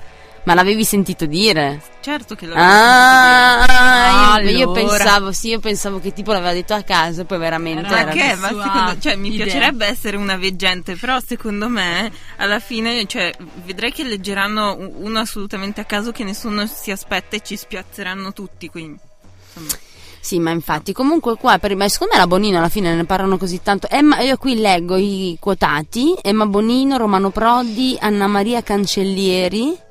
Ma 0.49 0.55
l'avevi 0.55 0.83
sentito 0.83 1.27
dire? 1.27 1.79
Certo 1.99 2.33
che 2.33 2.47
la 2.47 2.55
Ah, 2.57 4.39
io, 4.41 4.49
io 4.49 4.71
Allora. 4.71 4.81
pensavo, 4.81 5.31
sì, 5.31 5.49
io 5.49 5.59
pensavo 5.59 5.99
che 5.99 6.11
tipo 6.11 6.31
l'aveva 6.31 6.53
detto 6.53 6.73
a 6.73 6.81
casa, 6.81 7.23
poi 7.23 7.37
veramente 7.37 7.85
Era 7.85 7.99
era... 7.99 8.05
Ma 8.07 8.11
che? 8.13 8.35
Ma 8.35 8.47
secondo, 8.47 8.97
cioè, 8.99 9.15
mi 9.15 9.31
idea. 9.31 9.43
piacerebbe 9.45 9.85
essere 9.85 10.17
una 10.17 10.37
veggente, 10.37 10.95
però 10.95 11.19
secondo 11.23 11.69
me 11.69 12.11
alla 12.37 12.57
fine, 12.57 13.05
cioè, 13.05 13.31
vedrei 13.63 13.91
che 13.91 14.03
leggeranno 14.03 14.75
uno 14.95 15.19
assolutamente 15.19 15.81
a 15.81 15.85
caso 15.85 16.11
che 16.11 16.23
nessuno 16.23 16.65
si 16.65 16.89
aspetta 16.89 17.35
e 17.35 17.41
ci 17.43 17.55
spiazzeranno 17.55 18.33
tutti, 18.33 18.69
quindi 18.69 18.99
insomma. 19.45 19.79
Sì, 20.19 20.39
ma 20.39 20.49
infatti, 20.49 20.93
comunque 20.93 21.35
qua, 21.35 21.59
per, 21.59 21.75
ma 21.75 21.87
secondo 21.87 22.13
me 22.15 22.19
la 22.21 22.25
Bonino 22.25 22.57
alla 22.57 22.69
fine 22.69 22.95
ne 22.95 23.05
parlano 23.05 23.37
così 23.37 23.61
tanto. 23.61 23.87
Emma, 23.87 24.19
io 24.21 24.35
qui 24.37 24.55
leggo 24.55 24.95
i 24.95 25.37
quotati, 25.39 26.15
Emma 26.23 26.47
Bonino, 26.47 26.97
Romano 26.97 27.29
Prodi, 27.29 27.95
Anna 27.99 28.25
Maria 28.25 28.63
Cancellieri. 28.63 29.85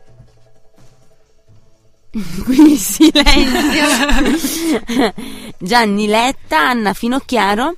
Qui 2.45 2.77
silenzio. 2.77 3.87
Gianni 5.59 6.07
Letta, 6.07 6.69
Anna 6.71 6.93
Finocchiaro. 6.95 7.77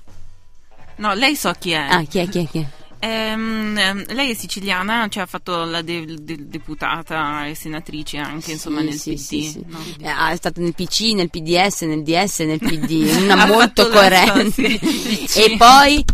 No, 0.96 1.14
lei 1.14 1.34
so 1.34 1.52
chi 1.58 1.70
è. 1.72 1.86
Ah, 1.90 2.02
chi 2.04 2.18
è, 2.18 2.28
chi 2.28 2.38
è, 2.40 2.48
chi 2.48 2.58
è? 2.58 2.66
Ehm, 3.02 3.76
ehm, 3.78 4.04
lei 4.12 4.30
è 4.30 4.34
siciliana, 4.34 5.08
cioè 5.08 5.22
ha 5.22 5.26
fatto 5.26 5.64
la 5.64 5.80
de- 5.80 6.04
de- 6.20 6.48
deputata 6.48 7.46
e 7.46 7.54
senatrice 7.54 8.18
anche, 8.18 8.52
insomma, 8.52 8.80
Sì, 8.80 8.84
nel 8.84 8.94
sì, 8.98 9.10
PD. 9.12 9.16
sì, 9.18 9.42
sì. 9.50 9.64
no? 9.66 9.78
Eh, 10.02 10.06
ah, 10.08 10.30
è 10.30 10.36
stata 10.36 10.60
nel 10.60 10.74
PC, 10.74 11.12
nel 11.14 11.30
PDS, 11.30 11.80
nel 11.82 12.02
DS, 12.02 12.40
nel 12.40 12.58
PD, 12.58 13.08
una 13.24 13.46
molto 13.46 13.88
coerente. 13.88 14.78
sì. 15.26 15.42
E 15.44 15.56
poi 15.56 16.04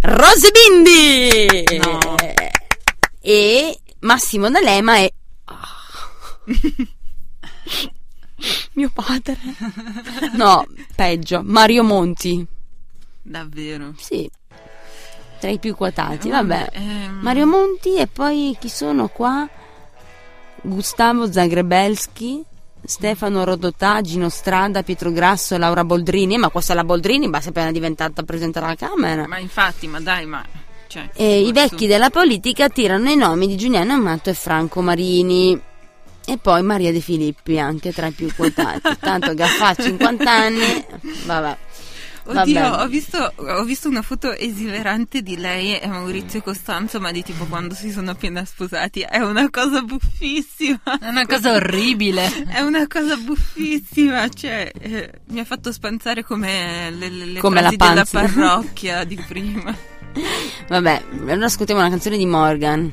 Rose 0.00 0.50
Bindi 0.50 1.78
No. 1.78 2.14
e 3.20 3.78
Massimo 4.00 4.48
D'Alema 4.48 4.96
e 4.98 5.12
mio 8.74 8.90
padre. 8.92 9.36
No, 10.34 10.66
peggio, 10.94 11.42
Mario 11.44 11.82
Monti. 11.82 12.46
Davvero. 13.22 13.94
Sì. 13.96 14.30
Tra 15.40 15.50
i 15.50 15.58
più 15.58 15.74
quotati, 15.74 16.30
vabbè. 16.30 16.68
Ehm, 16.72 17.18
Mario 17.20 17.46
Monti 17.46 17.96
e 17.96 18.06
poi 18.06 18.56
chi 18.58 18.68
sono 18.68 19.08
qua? 19.08 19.48
Gustavo 20.62 21.30
Zagrebelski, 21.30 22.42
Stefano 22.84 23.44
Rodotà, 23.44 24.00
Gino 24.00 24.28
Strada, 24.28 24.82
Pietro 24.82 25.12
Grasso 25.12 25.56
Laura 25.56 25.84
Boldrini. 25.84 26.34
Eh, 26.34 26.38
Ma 26.38 26.48
questa 26.48 26.72
è 26.72 26.76
la 26.76 26.84
Boldrini, 26.84 27.28
basta 27.28 27.50
appena 27.50 27.70
diventata 27.70 28.22
presidente 28.22 28.60
della 28.60 28.74
Camera. 28.74 29.26
Ma 29.26 29.38
infatti, 29.38 29.86
ma 29.86 30.00
dai, 30.00 30.26
ma... 30.26 30.44
Cioè, 30.88 31.10
E 31.12 31.42
i 31.42 31.52
vecchi 31.52 31.86
della 31.86 32.08
politica 32.08 32.70
tirano 32.70 33.10
i 33.10 33.16
nomi 33.16 33.46
di 33.46 33.56
Giuliano 33.56 33.92
Amato 33.92 34.30
e 34.30 34.34
Franco 34.34 34.80
Marini. 34.80 35.60
E 36.28 36.36
poi 36.36 36.62
Maria 36.62 36.92
De 36.92 37.00
Filippi, 37.00 37.58
anche 37.58 37.90
tra 37.90 38.08
i 38.08 38.12
più 38.12 38.28
quotati. 38.36 38.96
Tanto 39.00 39.32
Gaffà 39.32 39.74
50 39.74 40.30
anni, 40.30 40.84
vabbè. 41.24 41.56
Oddio, 42.24 42.74
ho 42.74 42.86
visto, 42.86 43.32
ho 43.36 43.64
visto 43.64 43.88
una 43.88 44.02
foto 44.02 44.34
esilerante 44.34 45.22
di 45.22 45.38
lei 45.38 45.78
e 45.78 45.86
Maurizio 45.86 46.42
Costanzo, 46.42 47.00
ma 47.00 47.10
di 47.10 47.22
tipo 47.22 47.46
quando 47.46 47.74
si 47.74 47.90
sono 47.90 48.10
appena 48.10 48.44
sposati. 48.44 49.00
È 49.00 49.20
una 49.20 49.48
cosa 49.48 49.80
buffissima. 49.80 50.98
È 51.00 51.08
una 51.08 51.24
cosa 51.24 51.52
orribile. 51.52 52.30
È 52.46 52.60
una 52.60 52.86
cosa 52.86 53.16
buffissima, 53.16 54.28
cioè 54.28 54.70
eh, 54.78 55.10
mi 55.28 55.40
ha 55.40 55.44
fatto 55.46 55.72
spanzare 55.72 56.22
come 56.22 56.90
le, 56.90 57.08
le, 57.08 57.24
le 57.24 57.40
Come 57.40 57.62
la 57.62 57.70
della 57.70 58.04
parrocchia 58.04 59.04
di 59.04 59.16
prima. 59.26 59.74
Vabbè, 60.68 61.04
allora 61.28 61.46
ascoltiamo 61.46 61.80
una 61.80 61.90
canzone 61.90 62.18
di 62.18 62.26
Morgan. 62.26 62.92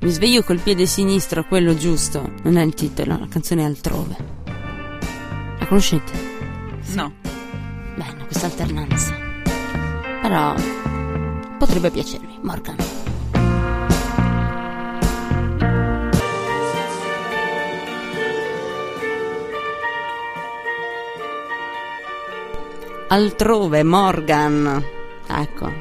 Mi 0.00 0.10
sveglio 0.10 0.44
col 0.44 0.60
piede 0.60 0.86
sinistro, 0.86 1.44
quello 1.44 1.74
giusto. 1.74 2.30
Non 2.44 2.56
è 2.56 2.62
il 2.62 2.72
titolo, 2.72 3.18
la 3.18 3.26
canzone 3.28 3.62
è 3.62 3.64
altrove. 3.64 4.16
La 5.58 5.66
conoscete? 5.66 6.12
No. 6.94 7.12
Bene, 7.96 8.24
questa 8.26 8.46
alternanza. 8.46 9.12
Però 10.22 10.54
potrebbe 11.58 11.90
piacervi, 11.90 12.38
Morgan. 12.42 12.76
Altrove, 23.08 23.82
Morgan. 23.82 24.84
Ecco. 25.26 25.72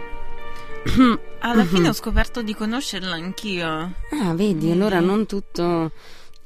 Alla 1.40 1.64
Mhm. 1.64 1.68
fine 1.70 1.88
ho 1.90 1.94
scoperto 1.94 2.42
di 2.42 2.54
conoscerla 2.56 3.14
anch'io. 3.16 3.94
Ah, 4.12 4.34
vedi, 4.34 4.72
allora 4.72 5.00
non 5.00 5.26
tutto. 5.26 5.92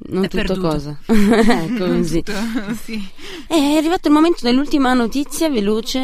Non 0.04 0.24
È 0.24 0.28
tutto 0.28 0.44
perduto. 0.44 0.68
cosa. 0.68 0.98
ecco 1.06 1.86
così. 1.88 2.24
sì. 2.84 3.10
E 3.48 3.56
è 3.56 3.78
arrivato 3.78 4.08
il 4.08 4.14
momento 4.14 4.40
dell'ultima 4.42 4.94
notizia, 4.94 5.50
veloce, 5.50 6.00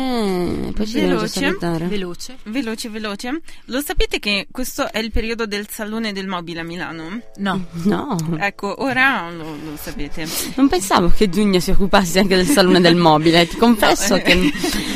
poi 0.75 0.85
ci 0.85 0.99
Veloce. 0.99 1.27
salutare. 1.27 1.85
Veloce. 1.87 2.37
Veloce, 2.43 2.89
veloce. 2.89 3.41
Lo 3.65 3.81
sapete 3.81 4.19
che 4.19 4.47
questo 4.51 4.91
è 4.91 4.99
il 4.99 5.11
periodo 5.11 5.45
del 5.47 5.67
Salone 5.69 6.13
del 6.13 6.27
Mobile 6.27 6.59
a 6.59 6.63
Milano? 6.63 7.21
No. 7.37 7.65
No, 7.87 8.17
Ecco, 8.39 8.81
ora 8.83 9.29
lo, 9.31 9.43
lo 9.43 9.77
sapete. 9.79 10.27
non 10.55 10.67
pensavo 10.67 11.09
che 11.15 11.27
Dugna 11.29 11.59
si 11.59 11.71
occupasse 11.71 12.19
anche 12.19 12.35
del 12.35 12.45
salone 12.47 12.81
del 12.81 12.95
mobile. 12.95 13.47
Ti 13.47 13.55
confesso 13.57 14.15
No, 14.15 14.21
che 14.21 14.31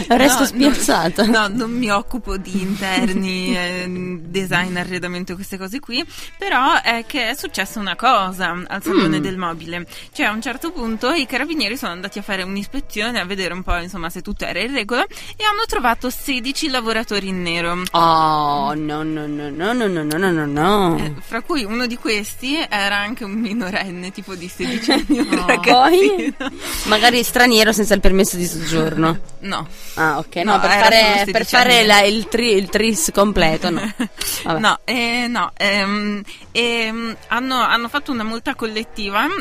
eh, 0.08 0.18
resto 0.18 0.40
no, 0.42 0.46
spiazzata. 0.46 1.26
No, 1.26 1.48
non 1.48 1.72
mi 1.72 1.90
occupo 1.90 2.38
di 2.38 2.62
interni, 2.62 3.56
eh, 3.56 4.20
design, 4.26 4.76
arredamento, 4.78 5.36
queste 5.36 5.58
cose 5.58 5.80
qui, 5.80 6.06
però 6.38 6.82
è 6.82 7.06
che 7.08 7.30
è 7.30 7.34
successa 7.36 7.80
una 7.80 7.96
cosa 7.96 8.52
al 8.52 8.82
Salone 8.84 8.91
Mm. 8.94 9.16
del 9.18 9.38
Mobile. 9.38 9.86
Cioè, 10.14 10.26
a 10.26 10.32
un 10.32 10.42
certo 10.42 10.72
punto 10.72 11.12
i 11.12 11.26
carabinieri 11.26 11.78
sono 11.78 11.92
andati 11.92 12.20
a 12.20 12.22
fare 12.22 12.44
un'ispezione, 12.44 13.20
a 13.20 13.26
vedere 13.26 13.54
un 13.54 13.64
po', 13.64 13.76
insomma, 13.78 14.10
se 14.10 14.22
tutto 14.22 14.46
era 14.46 14.60
in 14.60 14.74
regola 14.74 15.04
e 15.04 15.44
hanno 15.44 15.64
trovato 15.68 16.10
16 16.10 16.70
lavoratori 16.70 17.28
in 17.30 17.42
nero. 17.42 17.82
Oh, 17.92 18.74
no, 18.74 19.04
no, 19.04 19.26
no, 19.28 19.50
no, 19.50 19.74
no, 19.74 19.88
no, 19.88 20.04
no, 20.04 20.32
no, 20.32 20.46
no. 20.46 20.98
Eh, 20.98 21.14
fra 21.22 21.42
cui 21.42 21.64
uno 21.64 21.86
di 21.88 21.98
questi 21.98 22.58
era 22.70 22.98
anche 22.98 23.24
un 23.24 23.32
minorenne, 23.32 24.12
tipo 24.12 24.36
di 24.36 24.48
16 24.48 24.92
anni, 24.92 25.20
un 25.20 25.60
Poi, 25.62 26.34
magari 26.86 27.24
straniero 27.24 27.72
senza 27.72 27.94
il 27.94 28.00
permesso 28.02 28.36
di 28.38 28.46
soggiorno. 28.46 29.20
No. 29.40 29.68
Ah, 29.96 30.18
ok, 30.20 30.36
no, 30.38 30.54
No, 30.54 30.60
per 30.60 30.70
fare, 30.70 31.24
per 31.32 31.46
16 31.46 31.56
fare 31.56 31.86
la- 31.86 32.02
il, 32.02 32.28
tri- 32.28 32.56
il 32.56 32.70
tris 32.70 33.10
completo, 33.14 33.70
no. 33.70 33.80
Vabbè. 34.44 34.60
No, 34.60 34.80
eh, 34.84 35.28
no 35.28 35.52
ehm, 35.58 36.22
ehm, 36.52 37.16
hanno, 37.28 37.56
hanno 37.62 37.88
fatto 37.88 38.12
una 38.12 38.24
multa 38.24 38.56
collettiva, 38.56 38.81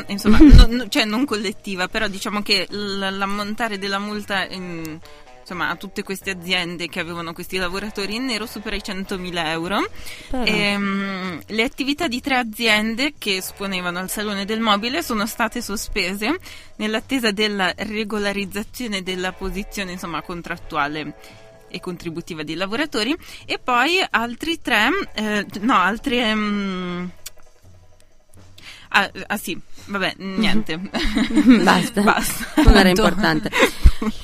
insomma, 0.07 0.37
no- 0.39 0.87
cioè 0.87 1.05
non 1.05 1.25
collettiva, 1.25 1.87
però 1.87 2.07
diciamo 2.07 2.41
che 2.41 2.67
l- 2.69 3.17
l'ammontare 3.17 3.77
della 3.77 3.99
multa 3.99 4.47
ehm, 4.47 4.99
insomma, 5.41 5.69
a 5.69 5.75
tutte 5.75 6.03
queste 6.03 6.31
aziende 6.31 6.87
che 6.87 6.99
avevano 6.99 7.33
questi 7.33 7.57
lavoratori 7.57 8.15
in 8.15 8.25
nero 8.25 8.45
supera 8.45 8.75
i 8.75 8.81
100.000 8.83 9.45
euro. 9.47 9.79
Però. 10.29 10.43
Ehm, 10.45 11.41
le 11.45 11.63
attività 11.63 12.07
di 12.07 12.21
tre 12.21 12.37
aziende 12.37 13.13
che 13.17 13.37
esponevano 13.37 13.99
al 13.99 14.09
Salone 14.09 14.45
del 14.45 14.59
Mobile 14.61 15.03
sono 15.03 15.25
state 15.25 15.61
sospese 15.61 16.37
nell'attesa 16.77 17.31
della 17.31 17.73
regolarizzazione 17.75 19.03
della 19.03 19.33
posizione 19.33 19.91
insomma, 19.91 20.21
contrattuale 20.21 21.13
e 21.71 21.79
contributiva 21.79 22.43
dei 22.43 22.55
lavoratori 22.55 23.15
e 23.45 23.57
poi 23.57 24.03
altri 24.09 24.61
tre, 24.61 24.89
eh, 25.13 25.45
no, 25.61 25.75
altri, 25.75 26.19
ehm, 26.19 27.11
Ah, 28.93 29.09
ah, 29.27 29.37
sì, 29.37 29.57
vabbè, 29.85 30.15
niente. 30.17 30.77
Basta. 31.63 32.01
Basta. 32.03 32.61
Non 32.63 32.75
era 32.75 32.89
importante. 32.89 33.49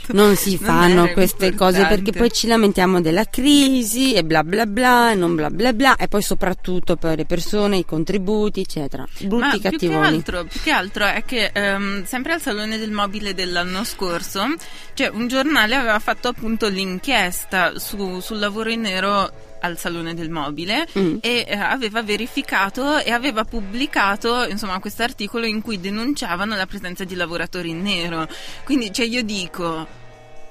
Non 0.07 0.35
si 0.35 0.57
Non 0.59 0.59
fanno 0.69 1.03
era 1.03 1.13
queste 1.13 1.53
cose 1.53 1.77
importante. 1.81 2.01
perché 2.01 2.17
poi 2.17 2.31
ci 2.31 2.47
lamentiamo 2.47 2.99
della 2.99 3.25
crisi 3.25 4.13
e 4.15 4.23
bla 4.23 4.43
bla 4.43 4.65
bla 4.65 5.11
e 5.11 5.15
non 5.15 5.35
bla 5.35 5.51
bla 5.51 5.71
bla 5.71 5.95
e 5.97 6.07
poi 6.07 6.23
soprattutto 6.23 6.95
per 6.95 7.17
le 7.17 7.25
persone, 7.25 7.77
i 7.77 7.85
contributi, 7.85 8.61
eccetera. 8.61 9.03
Ma 9.03 9.27
Brutti 9.27 9.49
più 9.49 9.59
che, 9.59 9.69
cattivoni. 9.69 10.05
altro, 10.07 10.45
più 10.45 10.61
che 10.61 10.71
altro 10.71 11.05
è 11.05 11.23
che 11.23 11.51
ehm, 11.53 12.05
sempre 12.05 12.33
al 12.33 12.41
Salone 12.41 12.79
del 12.79 12.89
Mobile 12.89 13.35
dell'anno 13.35 13.83
scorso, 13.83 14.45
cioè 14.95 15.09
un 15.09 15.27
giornale 15.27 15.75
aveva 15.75 15.99
fatto 15.99 16.29
appunto 16.29 16.67
l'inchiesta 16.69 17.77
su- 17.77 18.19
sul 18.19 18.39
lavoro 18.39 18.69
in 18.71 18.81
nero 18.81 19.31
al 19.61 19.77
Salone 19.77 20.13
del 20.13 20.29
Mobile 20.29 20.87
Mm. 20.97 21.17
e 21.21 21.45
eh, 21.47 21.55
aveva 21.55 22.01
verificato 22.03 22.97
e 22.99 23.11
aveva 23.11 23.43
pubblicato 23.43 24.45
insomma 24.47 24.79
questo 24.79 25.03
articolo 25.03 25.45
in 25.45 25.61
cui 25.61 25.79
denunciavano 25.79 26.55
la 26.55 26.65
presenza 26.65 27.03
di 27.03 27.15
lavoratori 27.15 27.69
in 27.69 27.81
nero. 27.81 28.27
Quindi 28.63 28.91
cioè 28.93 29.05
io 29.05 29.23
dico 29.23 29.87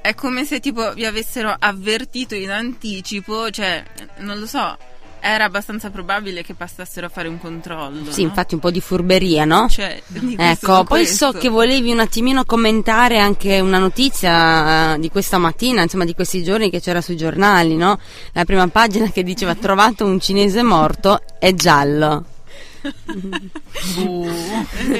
è 0.01 0.15
come 0.15 0.45
se 0.45 0.61
tipo 0.61 0.93
vi 0.93 1.05
avessero 1.05 1.55
avvertito 1.59 2.35
in 2.35 2.51
anticipo, 2.51 3.51
cioè 3.51 3.83
non 4.19 4.39
lo 4.39 4.47
so, 4.47 4.77
era 5.27 5.45
abbastanza 5.45 5.91
probabile 5.91 6.43
che 6.43 6.55
passassero 6.55 7.07
a 7.07 7.09
fare 7.09 7.29
un 7.29 7.39
controllo. 7.39 8.11
Sì, 8.11 8.23
no? 8.23 8.29
infatti 8.29 8.55
un 8.55 8.61
po' 8.61 8.71
di 8.71 8.81
furberia, 8.81 9.45
no? 9.45 9.69
Cioè, 9.69 10.01
Ecco, 10.37 10.85
poi 10.85 11.05
questo. 11.05 11.33
so 11.33 11.39
che 11.39 11.49
volevi 11.49 11.91
un 11.91 12.01
attimino 12.01 12.45
commentare 12.45 13.19
anche 13.19 13.61
una 13.61 13.79
notizia 13.79 14.95
eh, 14.95 14.99
di 14.99 15.11
questa 15.11 15.39
mattina, 15.39 15.83
insomma 15.83 16.05
di 16.05 16.15
questi 16.15 16.43
giorni 16.43 16.71
che 16.71 16.81
c'era 16.81 17.01
sui 17.01 17.17
giornali, 17.17 17.77
no? 17.77 17.99
La 18.33 18.45
prima 18.45 18.67
pagina 18.69 19.11
che 19.11 19.23
diceva 19.23 19.55
trovato 19.55 20.05
un 20.05 20.21
cinese 20.21 20.63
morto 20.63 21.21
è 21.39 21.53
giallo. 21.55 22.25
Eh, 22.87 24.85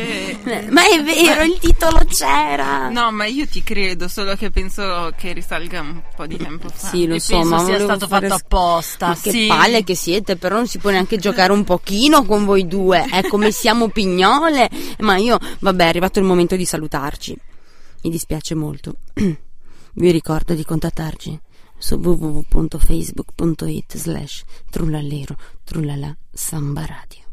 Eh, 0.47 0.71
Ma 0.71 0.83
è 0.89 1.03
vero, 1.03 1.43
il 1.43 1.59
titolo 1.59 2.01
c'era. 2.09 2.89
No, 2.89 3.11
ma 3.11 3.27
io 3.27 3.47
ti 3.47 3.63
credo, 3.63 4.09
solo 4.09 4.35
che 4.37 4.51
penso 4.51 5.13
che 5.17 5.33
risalga 5.33 5.81
un 5.81 6.03
po' 6.15 6.27
di 6.27 6.37
tempo 6.37 6.69
fa. 6.69 6.89
Sì, 6.89 7.07
lo 7.07 7.15
E 7.17 7.21
so, 7.21 7.35
penso 7.39 7.49
ma 7.51 7.65
sia 7.65 7.79
stato 7.81 8.07
fare- 8.07 8.29
fatto 8.29 8.43
apposta. 8.45 9.09
Ma 9.09 9.17
che 9.19 9.31
sì. 9.31 9.47
palle 9.49 9.85
che 9.85 9.95
siete, 9.95 10.37
però 10.37 10.57
non 10.57 10.67
si 10.69 10.79
può 10.79 10.91
neanche 10.91 11.19
giocare 11.19 11.53
un 11.53 11.65
pochino 11.65 12.25
con 12.25 12.45
voi 12.45 12.67
due. 12.67 13.05
È 13.05 13.23
come 13.29 13.51
siamo 13.53 13.89
pignole. 13.89 14.69
Ma 15.01 15.17
io, 15.17 15.39
vabbè, 15.61 15.85
è 15.85 15.89
arrivato 15.89 16.19
il 16.19 16.25
momento 16.25 16.57
di 16.57 16.65
salutarci. 16.65 17.37
Mi 18.03 18.11
dispiace 18.11 18.55
molto. 18.55 18.95
Vi 19.15 20.11
ricordo 20.11 20.55
di 20.55 20.65
contattarci 20.65 21.41
su 21.79 21.95
www.facebook.it 21.97 23.97
slash 23.97 24.43
trullallero 24.71 25.37
trullala 25.65 26.17
samba 26.33 26.87
radio. 26.87 27.25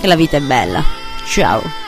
che 0.00 0.06
la 0.06 0.14
vita 0.14 0.36
è 0.36 0.40
bella. 0.40 0.84
Ciao 1.26 1.83